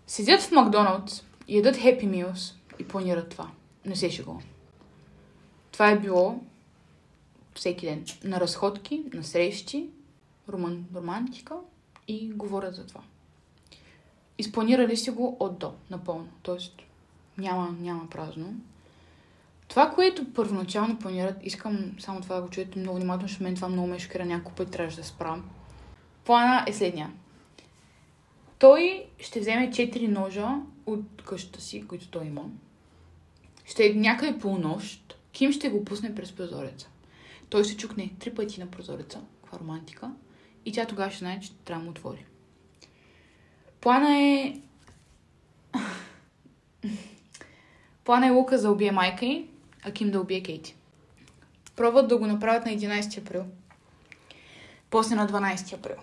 [0.07, 3.51] Седят в Макдоналдс, ядат Happy Meals и планират това.
[3.87, 4.43] Не се шегувам.
[5.73, 6.41] Това е било
[7.55, 8.05] всеки ден.
[8.25, 9.89] На разходки, на срещи,
[10.49, 11.55] роман, романтика
[12.09, 13.01] и говорят за това.
[14.39, 16.29] Изпланирали си го от до, напълно.
[16.43, 16.83] Тоест,
[17.39, 18.55] няма, няма празно.
[19.69, 23.69] Това, което първоначално планират, искам само това да го чуете много внимателно, защото мен това
[23.69, 25.51] много ме шокира, няколко пъти трябваше да спрам.
[26.25, 27.13] Плана е следния.
[28.59, 30.49] Той ще вземе 4 ножа
[30.87, 32.45] от къщата си, които той има.
[33.71, 34.79] Ще е някъде по.
[35.33, 36.89] Ким ще го пусне през прозореца.
[37.51, 39.21] Той ще чукне три пъти на прозореца.
[39.43, 40.11] Каква романтика.
[40.65, 42.25] И тя тогава ще знае, че трябва да му отвори.
[43.81, 44.61] Плана е...
[48.05, 49.47] Плана е Лука да убие майка й,
[49.83, 50.77] а Ким да убие Кейти.
[51.77, 53.45] Пробват да го направят на 11 април.
[54.91, 55.97] После на 12 април.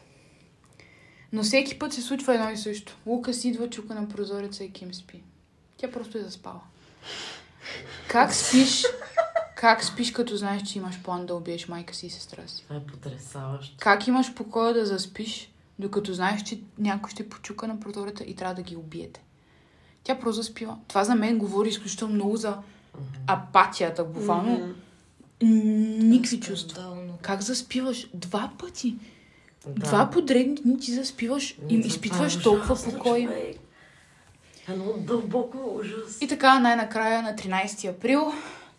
[1.34, 2.97] Но всеки път се случва едно и също.
[3.06, 5.23] Лукас идва, чука на прозореца и Ким спи.
[5.77, 6.62] Тя просто е заспала.
[8.08, 8.86] Как спиш?
[9.56, 12.63] Как спиш, като знаеш, че имаш план да убиеш майка си и сестра си?
[12.63, 13.75] Това е потрясаващо.
[13.80, 18.56] Как имаш покоя да заспиш, докато знаеш, че някой ще почука на прозореца и трябва
[18.56, 19.21] да ги убиете?
[20.03, 20.77] Тя просто заспива.
[20.88, 22.58] Това за мен говори изключително много за
[23.27, 24.75] апатията, буквално.
[25.41, 26.71] Никакви чувства.
[26.71, 27.17] Скандално.
[27.21, 28.08] Как заспиваш?
[28.13, 28.95] Два пъти.
[29.67, 29.88] Да.
[29.88, 33.30] Два поредни дни ти заспиваш и изпитваш е толкова покой.
[34.69, 36.21] Едно дълбоко ужас.
[36.21, 38.32] И така, най-накрая на 13 април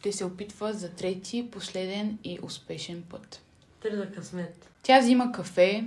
[0.02, 3.42] те се опитват за трети, последен и успешен път.
[3.82, 4.70] Три да късмет.
[4.82, 5.84] Тя взима кафе,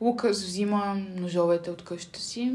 [0.00, 2.52] Лукас взима ножовете от къщата си,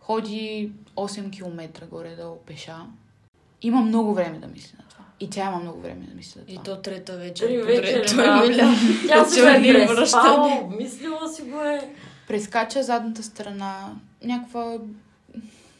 [0.00, 2.76] ходи 8 км горе-долу пеша.
[3.62, 5.04] Има много време да мисли на това.
[5.20, 6.62] И тя има много време да мисли на И това.
[6.64, 7.46] то трета вечер.
[7.46, 8.16] Три.
[8.16, 8.74] Той да.
[9.08, 11.94] Тя Цели е преспала, обмислила си го е.
[12.28, 14.78] Прескача задната страна, някаква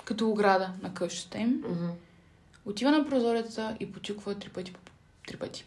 [0.07, 1.65] като ограда на къщата им.
[1.69, 1.89] Мгм.
[2.67, 4.75] Отива на прозореца и почуква три пъти.
[5.29, 5.65] Три пъти.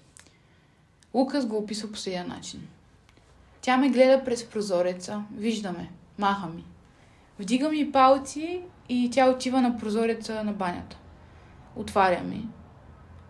[1.13, 2.67] Лукас го описва по следния начин.
[3.62, 6.65] Тя ме гледа през прозореца, виждаме, маха ми.
[7.39, 10.97] Вдига ми палци и тя отива на прозореца на банята.
[11.75, 12.47] Отваря ми.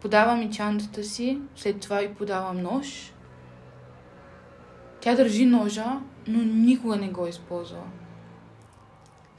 [0.02, 3.13] Подава ми чантата си, след това и подавам нож.
[5.02, 7.88] Тя държи ножа, но никога не го е използвала.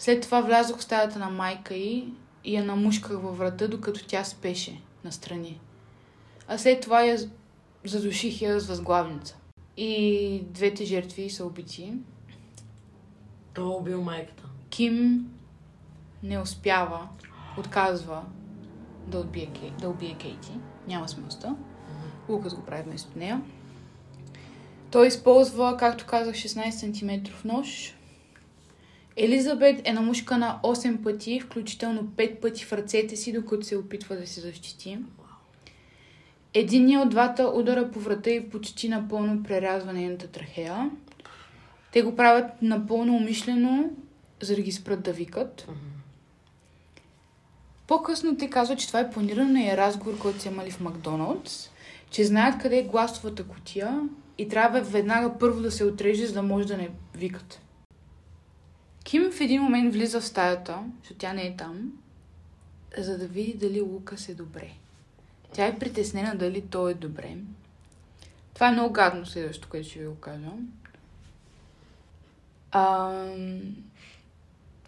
[0.00, 2.08] След това влязох в стаята на майка й
[2.44, 5.60] и я намушках във врата, докато тя спеше настрани.
[6.48, 7.18] А след това я
[7.84, 9.36] задуших я с възглавница.
[9.76, 11.92] И двете жертви са убити.
[13.54, 14.42] Той е убил майката.
[14.70, 15.26] Ким
[16.22, 17.08] не успява,
[17.58, 18.22] отказва
[19.06, 20.52] да убие, Кей, да убие Кейти.
[20.88, 21.56] Няма смисъл.
[22.28, 23.42] Лукас го прави вместо нея.
[24.90, 27.94] Той използва, както казах, 16 см нож.
[29.22, 34.26] Елизабет е намушкана 8 пъти, включително 5 пъти в ръцете си, докато се опитва да
[34.26, 34.98] се защити.
[36.54, 40.90] Единият от двата удара по врата и почти напълно прерязва нейната трахея.
[41.92, 43.90] Те го правят напълно умишлено,
[44.42, 45.68] за да ги спрат да викат.
[47.86, 51.70] По-късно те казват, че това е планиран разговор, който са имали в Макдоналдс,
[52.10, 54.00] че знаят къде е гласовата котия
[54.38, 57.60] и трябва веднага първо да се отреже, за да може да не викат.
[59.04, 61.92] Ким в един момент влиза в стаята, защото тя не е там,
[62.98, 64.70] за да види дали Лукас е добре.
[65.52, 67.36] Тя е притеснена дали той е добре.
[68.54, 70.50] Това е много гадно следващото, което ще ви го кажа.
[72.72, 73.60] Ам,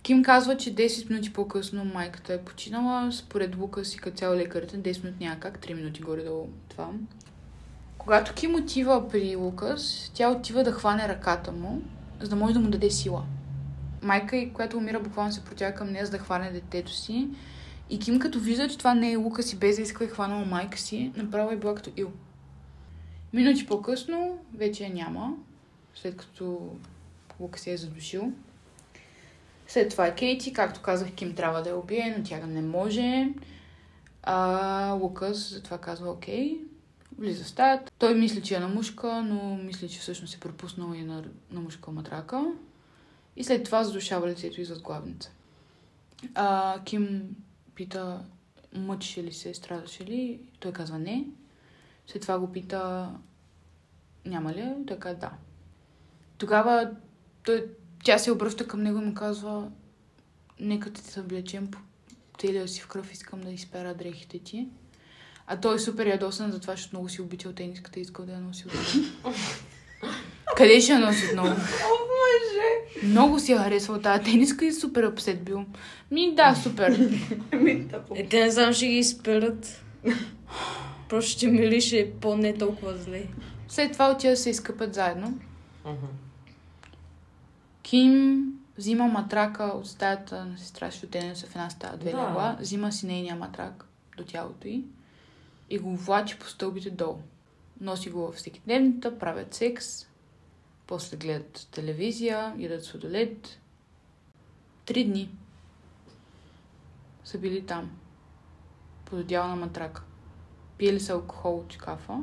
[0.03, 3.13] Ким казва, че 10 минути по-късно майката е починала.
[3.13, 6.91] Според Лукас и като цяло лекарите, 10 минути няма как, 3 минути горе-долу това.
[7.99, 11.83] Когато Ким отива при Лукас, тя отива да хване ръката му,
[12.21, 13.25] за да може да му даде сила.
[14.03, 17.29] Майка, и която умира, буквално се протяга към нея, за да хване детето си.
[17.91, 20.45] И Ким, като вижда, че това не е Лукас и без да иска е хванала
[20.45, 22.13] майка си, направо е била като ил.
[23.33, 25.37] Минути по-късно вече я няма,
[25.95, 26.71] след като
[27.41, 28.33] Лукас се е задушил.
[29.67, 33.29] След това е Кейти, както казах, Ким трябва да я убие, но тя не може.
[34.23, 36.59] А Лукас затова казва окей,
[37.19, 37.93] влиза в стаята.
[37.99, 41.25] Той мисли, че е на мушка, но мисли, че всъщност е пропуснал и е на,
[41.51, 42.45] на мушка матрака.
[43.37, 45.31] И след това задушава лицето и зад главница.
[46.35, 47.37] А, Ким
[47.75, 48.25] пита,
[48.75, 50.41] мъчеше ли се, страдаше ли?
[50.61, 51.25] Той казва не.
[52.07, 53.11] След това го пита,
[54.25, 54.73] няма ли?
[54.87, 55.31] Той казва да.
[56.39, 56.91] Тогава
[57.45, 57.67] той,
[58.05, 59.71] тя се обръща към него и му казва,
[60.61, 61.79] нека те съблечем по
[62.39, 64.69] целия си в кръв, искам да изпера дрехите ти.
[65.47, 68.33] А той е супер ядосан за това, защото много си обичал тениската и искал да
[68.33, 68.87] я носи отново.
[70.57, 71.57] Къде ще я носи отново?
[73.03, 75.65] Много си я харесвал тази тениска и супер апсет бил.
[76.11, 77.11] Ми да, супер.
[78.15, 79.85] Е, те не знам, ще ги изперат.
[81.09, 83.23] Просто ще мирише по-не толкова зле.
[83.69, 85.39] След това отива да се изкъпят заедно.
[87.83, 88.45] Ким
[88.79, 91.01] взима матрака от стаята на сестра си,
[91.35, 92.17] са в една стая, две Да.
[92.17, 93.85] легла, взима си нейния матрак
[94.17, 94.85] до тялото й
[95.71, 97.19] и го влачи по стълбите долу.
[97.81, 100.07] Носи го във всеки дневната, правят секс,
[100.93, 103.59] после гледат телевизия, ядат сладолед.
[104.85, 105.31] Три дни
[107.25, 107.91] са били там,
[109.05, 110.03] под одеяло на матрака.
[110.79, 112.19] Пиели са алкохол от шкафа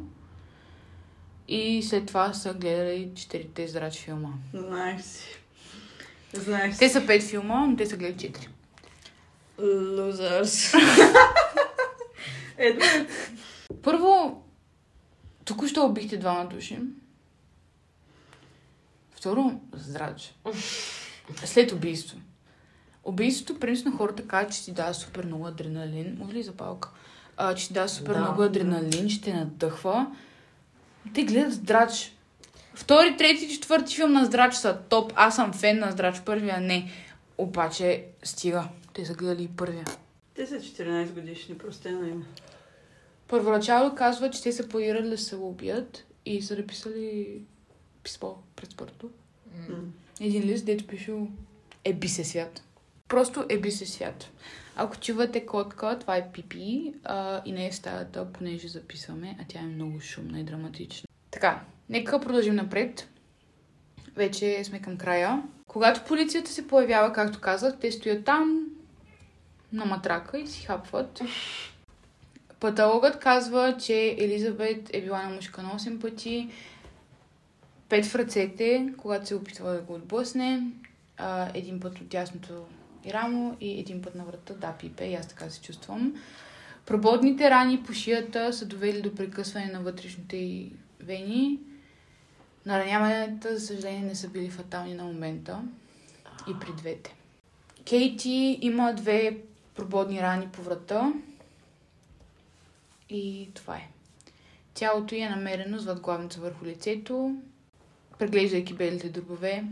[1.48, 4.30] и след това са гледали четирите зрач филма.
[4.54, 5.28] Знаех си.
[6.34, 6.80] Знаех си.
[6.80, 8.50] Те са пет филма, но те са гледали четири.
[9.60, 10.74] Лузърс.
[13.84, 14.44] Първо,
[15.46, 16.80] току-що убихте двама души.
[19.20, 20.36] Второ, здрач.
[21.46, 22.18] След убийство.
[23.04, 26.18] Убийството, принципно хората казват, че ти дава супер много адреналин.
[26.20, 26.90] Може ли запалка?
[27.38, 28.20] А, че ти дава супер Да.
[28.20, 30.08] много адреналин, че те надъхва.
[31.14, 32.16] Те гледат здрач.
[32.76, 35.14] Втори, трети, четвърти филм на здрач са топ.
[35.16, 36.92] Аз съм фен на здрач, първия не.
[37.38, 38.68] Обаче, стига.
[38.94, 39.86] Те са гледали и първия.
[40.36, 42.26] те са 14 годишни, простено им.
[43.28, 47.42] Първоначално казва, че те са планирали да се убият и са написали
[48.04, 49.10] писмо пред смъртно.
[49.70, 49.78] М.
[50.22, 51.14] Един лист, дето пише
[51.86, 52.64] Еби се свят.
[53.08, 54.32] Просто еби се свят.
[54.76, 59.60] Ако чувате котка, това е пипи а, и не е стаята, понеже записваме, а тя
[59.60, 61.08] е много шумна и драматична.
[61.32, 63.10] Така, нека продължим напред.
[64.16, 65.44] Вече сме към края.
[65.68, 68.66] Когато полицията се появява, както казах, те стоят там
[69.74, 71.22] на матрака и си хапват.
[72.60, 76.50] Патологът казва, че Елизабет е била на мушка на 8 пъти,
[77.90, 80.64] пет в ръцете, когато се опитва да го отблъсне,
[81.18, 82.66] а, един път от дясното
[83.06, 84.54] и рамо и един път на врата.
[84.54, 86.14] Да, пипе, и аз така се чувствам.
[86.86, 90.66] Прободните рани по шията са довели до прекъсване на вътрешните
[91.00, 91.60] вени.
[92.66, 95.62] Нараняванията, за съжаление, не са били фатални на момента
[96.50, 97.16] и при двете.
[97.86, 99.38] Кейти има две
[99.76, 101.14] прободни рани по врата
[103.10, 103.90] и това е.
[104.74, 107.36] Тялото й е намерено с възглавница върху лицето.
[108.20, 109.64] Преглеждайки белите дробове,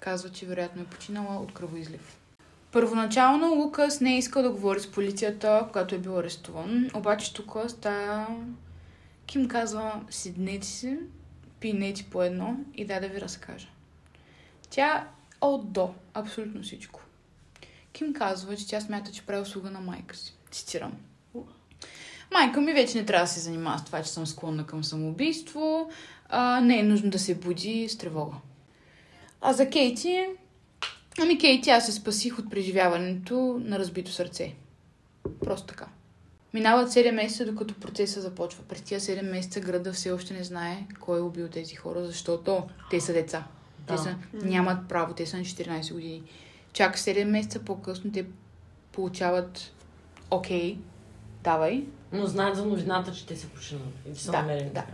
[0.00, 2.18] казва, че вероятно е починала от кръвоизлив.
[2.72, 7.56] Първоначално Лукас не е искал да говори с полицията, когато е бил арестуван, обаче тук
[7.68, 8.26] стая...
[9.26, 10.98] Ким казва, седнете си,
[11.60, 13.68] пинете по едно и дай да ви разкажа.
[14.70, 15.08] Тя
[15.40, 17.00] от до абсолютно всичко.
[17.92, 20.34] Ким казва, че тя смята, че прави услуга на майка си.
[20.50, 20.92] Цитирам.
[22.32, 25.90] Майка ми вече не трябва да се занимава с това, че съм склонна към самоубийство.
[26.36, 28.34] А, не е нужно да се буди с тревога.
[29.40, 30.26] А за Кейти...
[31.20, 34.54] Ами Кейти, аз се спасих от преживяването на разбито сърце.
[35.40, 35.86] Просто така.
[36.54, 38.62] Минават 7 месеца, докато процесът започва.
[38.64, 42.62] През тия 7 месеца града все още не знае кой е убил тези хора, защото
[42.90, 43.44] те са деца.
[43.86, 43.98] Те Да.
[43.98, 46.22] са, нямат право, те са на 14 години.
[46.72, 48.26] Чак 7 месеца по-късно те
[48.92, 49.72] получават
[50.30, 50.78] окей,
[51.44, 53.84] давай, Но знаят за новината, че те са починали.
[54.06, 54.70] Или са Да, намерени.
[54.70, 54.84] да.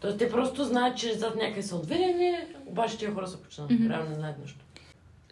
[0.00, 2.36] Тоест те просто знаят, че зад някъде са отведени,
[2.66, 3.74] обаче тия хора са починали.
[3.74, 3.90] Мгм.
[3.90, 4.64] Реално не знаят нищо.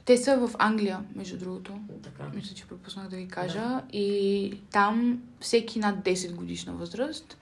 [0.05, 1.79] Те са в Англия, между другото.
[2.03, 2.31] Така.
[2.35, 3.83] Мисля, че пропуснах да ви кажа.
[3.93, 7.37] И там всеки над 10 годишна възраст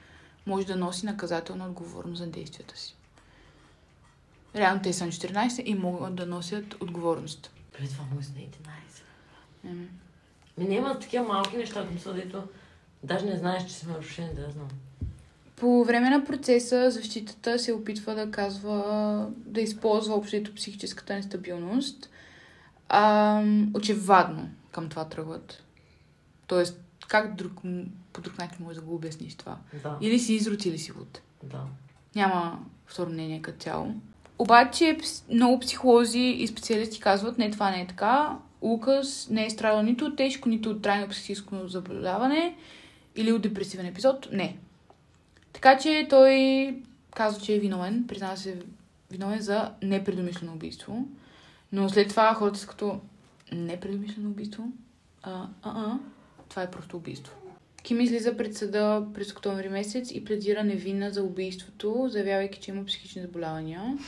[0.47, 2.97] може да носи наказателна отговорност за действията си.
[4.57, 7.51] Реално те са на 14 и могат да носят отговорност.
[7.73, 8.51] Преди това му е на 11.
[9.65, 9.87] М.
[10.59, 12.43] Ми няма такива малки неща, дето
[13.03, 14.69] даже не знаеш, че сме нарушени, да знам.
[15.63, 22.11] По време на процеса защитата се опитва да казва, да използва общото психическата нестабилност.
[22.89, 23.43] А,
[23.75, 25.65] очевадно към това тръгват.
[26.47, 27.53] Тоест, как друг,
[28.13, 29.57] по друг начин може да го обясниш това?
[29.83, 31.21] Да, Или си изрод, или си луд.
[31.43, 31.61] да.
[32.15, 33.95] Няма второ мнение като цяло.
[34.39, 34.99] Обаче
[35.31, 38.39] много психолози и специалисти казват, не, това не е така.
[38.63, 42.57] Лукас не е страдал нито от тежко, нито от трайно психическо заболяване
[43.17, 44.29] или от депресивен епизод.
[44.33, 44.59] Не.
[45.53, 46.77] Така че той
[47.15, 48.63] казва, че е виновен, признава се
[49.11, 51.09] виновен за непредумишлено убийство.
[51.73, 53.01] Но след това хората са като
[53.53, 54.65] непредумишлено убийство.
[55.23, 55.99] А, а, а,
[56.49, 57.35] това е просто убийство.
[57.83, 62.85] Ким излиза пред съда през октомври месец и пледира невинна за убийството, заявявайки, че има
[62.85, 63.99] психични заболявания.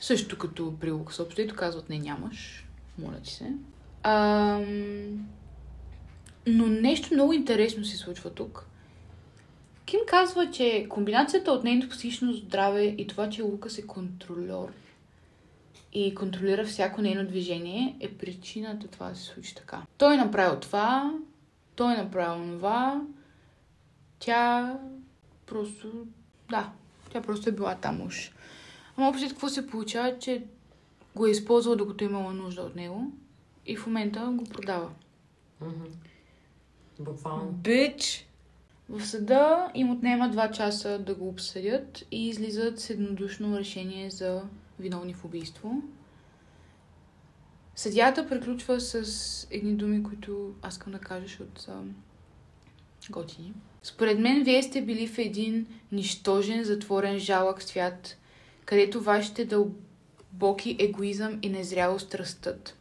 [0.00, 2.66] Също като при Лукас общо, казват не нямаш.
[2.98, 3.52] Моля ти се.
[4.02, 5.28] Ам...
[6.46, 8.66] Но нещо много интересно се случва тук.
[9.84, 14.72] Ким казва, че комбинацията от нейното психично здраве и това, че Лукас е контролер
[15.92, 19.82] и контролира всяко нейно движение, е причината това да се случи така.
[19.98, 21.14] Той е направил това,
[21.76, 23.02] той е направил това,
[24.18, 24.78] тя
[25.46, 26.06] просто,
[26.50, 26.72] да,
[27.12, 28.32] тя просто е била там уж.
[28.96, 30.42] Ама общо какво се получава, че
[31.16, 33.12] го е използвала докато е имала нужда от него
[33.66, 34.90] и в момента го продава.
[35.60, 35.84] Мгм.
[37.00, 37.52] Буквално.
[37.52, 38.26] Бич!
[38.92, 44.42] В съда им отнема 2 часа да го обсъдят и излизат с еднодушно решение за
[44.78, 45.82] виновни в убийство.
[47.76, 51.82] Съдията приключва с едни думи, които аз искам да кажа, защото са
[53.10, 53.54] готини.
[53.82, 58.16] Според мен, вие сте били в един нищожен, затворен, жалък свят,
[58.64, 62.76] където вашите дълбоки егоизъм и незрялост растат.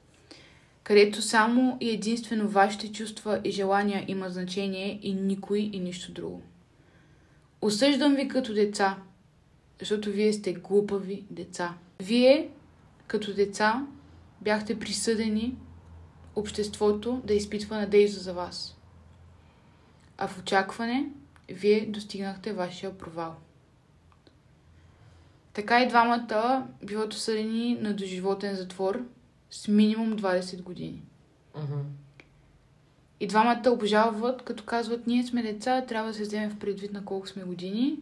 [0.92, 6.42] Където само и единствено вашите чувства и желания имат значение и никой и нищо друго.
[7.62, 8.98] Осъждам ви като деца,
[9.80, 11.74] защото вие сте глупави деца.
[12.00, 12.50] Вие,
[13.08, 13.88] като деца,
[14.42, 15.56] бяхте присъдени
[16.36, 18.78] обществото да изпитва надежда за вас.
[20.18, 21.10] А в очакване,
[21.50, 23.36] вие достигнахте вашия провал.
[25.54, 29.06] Така и двамата биват осъдени на доживотен затвор
[29.52, 31.04] с минимум 20 години.
[31.56, 31.80] Мгм.
[33.20, 37.06] И двамата обжалват, като казват, ние сме деца, трябва да се вземе в предвид на
[37.06, 38.00] колко сме години,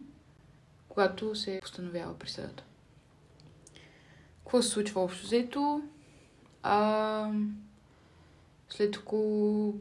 [0.88, 2.64] когато се постановява присъдата.
[4.38, 5.82] Какво се случва общо взето?
[6.62, 7.32] А,
[8.68, 9.74] след около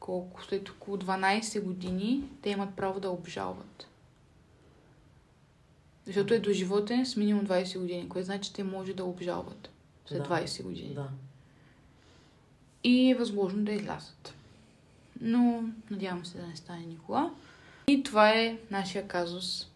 [0.00, 0.44] колко?
[0.44, 3.86] След около 12 години те имат право да обжалват.
[6.06, 9.70] Защото е доживотен с минимум 20 години, което значи, че те може да обжалват
[10.10, 10.28] след Да.
[10.28, 11.08] 20 години Да.
[12.84, 14.34] и е възможно да излязат.
[15.20, 17.30] Но надявам се да не стане никога.
[17.88, 19.68] И това е нашия казус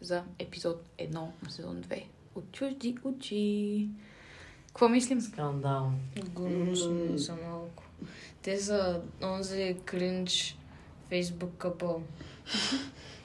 [0.00, 2.04] за епизод 1 на сезон 2.
[2.34, 3.88] От чужди очи.
[4.66, 5.20] Какво мислим?
[5.20, 5.92] Скандал.
[6.34, 7.82] Гнусно са малко.
[8.42, 10.56] Те са онзи кринч
[11.08, 12.02] фейсбук къпъл.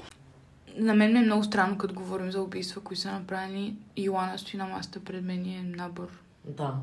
[0.76, 3.76] На мен ми е много странно, като говорим за убийства, които са направени.
[3.98, 6.10] Йоана стои на масата пред мен и е набор.
[6.46, 6.74] Да.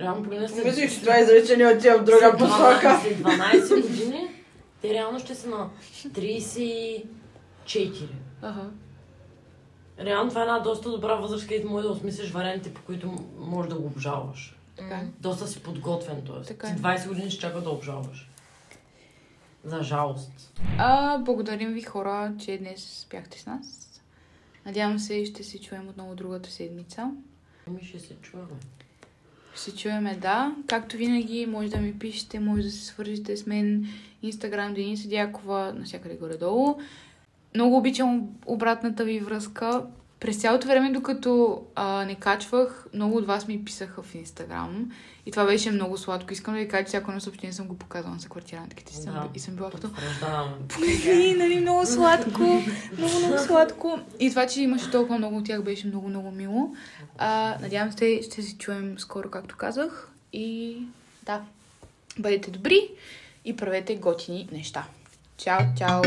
[0.00, 0.64] Реално поне след...
[0.64, 3.00] Мислих, че това изречение отива в друга след 12 посока.
[3.02, 4.28] След 12 години,
[4.82, 7.04] те реално ще са на 34.
[8.42, 8.70] Ага.
[10.00, 13.68] Реално това е една доста добра възраст, където може да осмислиш варианти, по които можеш
[13.68, 14.56] да го обжалваш.
[14.76, 15.06] Така е.
[15.20, 16.42] Доста си подготвен, т.е.
[16.42, 16.76] Така Ти е.
[16.76, 18.30] 20 години ще чака да обжалваш.
[19.64, 20.60] За жалост.
[20.78, 24.00] А, благодарим ви хора, че днес бяхте с нас.
[24.66, 27.10] Надявам се, ще се чуем отново другата седмица.
[27.66, 28.48] Ами ще се чуваме.
[29.52, 30.54] Ще се чуеме, да.
[30.66, 33.86] Както винаги, може да ми пишете, може да се свържете с мен.
[34.22, 36.78] Инстаграм Дениса Дякова, навсякъде горе-долу.
[37.54, 39.86] Много обичам обратната ви връзка.
[40.20, 44.90] През цялото време, докато а, не качвах, много от вас ми писаха в Инстаграм.
[45.26, 46.32] И това беше много сладко.
[46.32, 48.92] Искам да ви кажа, че всяко едно съобщение съм го показала на съквартирантките.
[48.92, 49.02] Да.
[49.02, 49.90] Съм, и съм била като...
[50.68, 52.62] Погледни, нали, много сладко.
[52.98, 53.98] Много, много сладко.
[54.20, 56.74] И това, че имаше толкова много от тях, беше много, много мило.
[57.18, 60.10] А, надявам се, ще се чуем скоро, както казах.
[60.32, 60.76] И
[61.22, 61.42] да,
[62.18, 62.90] бъдете добри
[63.44, 64.86] и правете готини неща.
[65.36, 66.02] Чао, чао!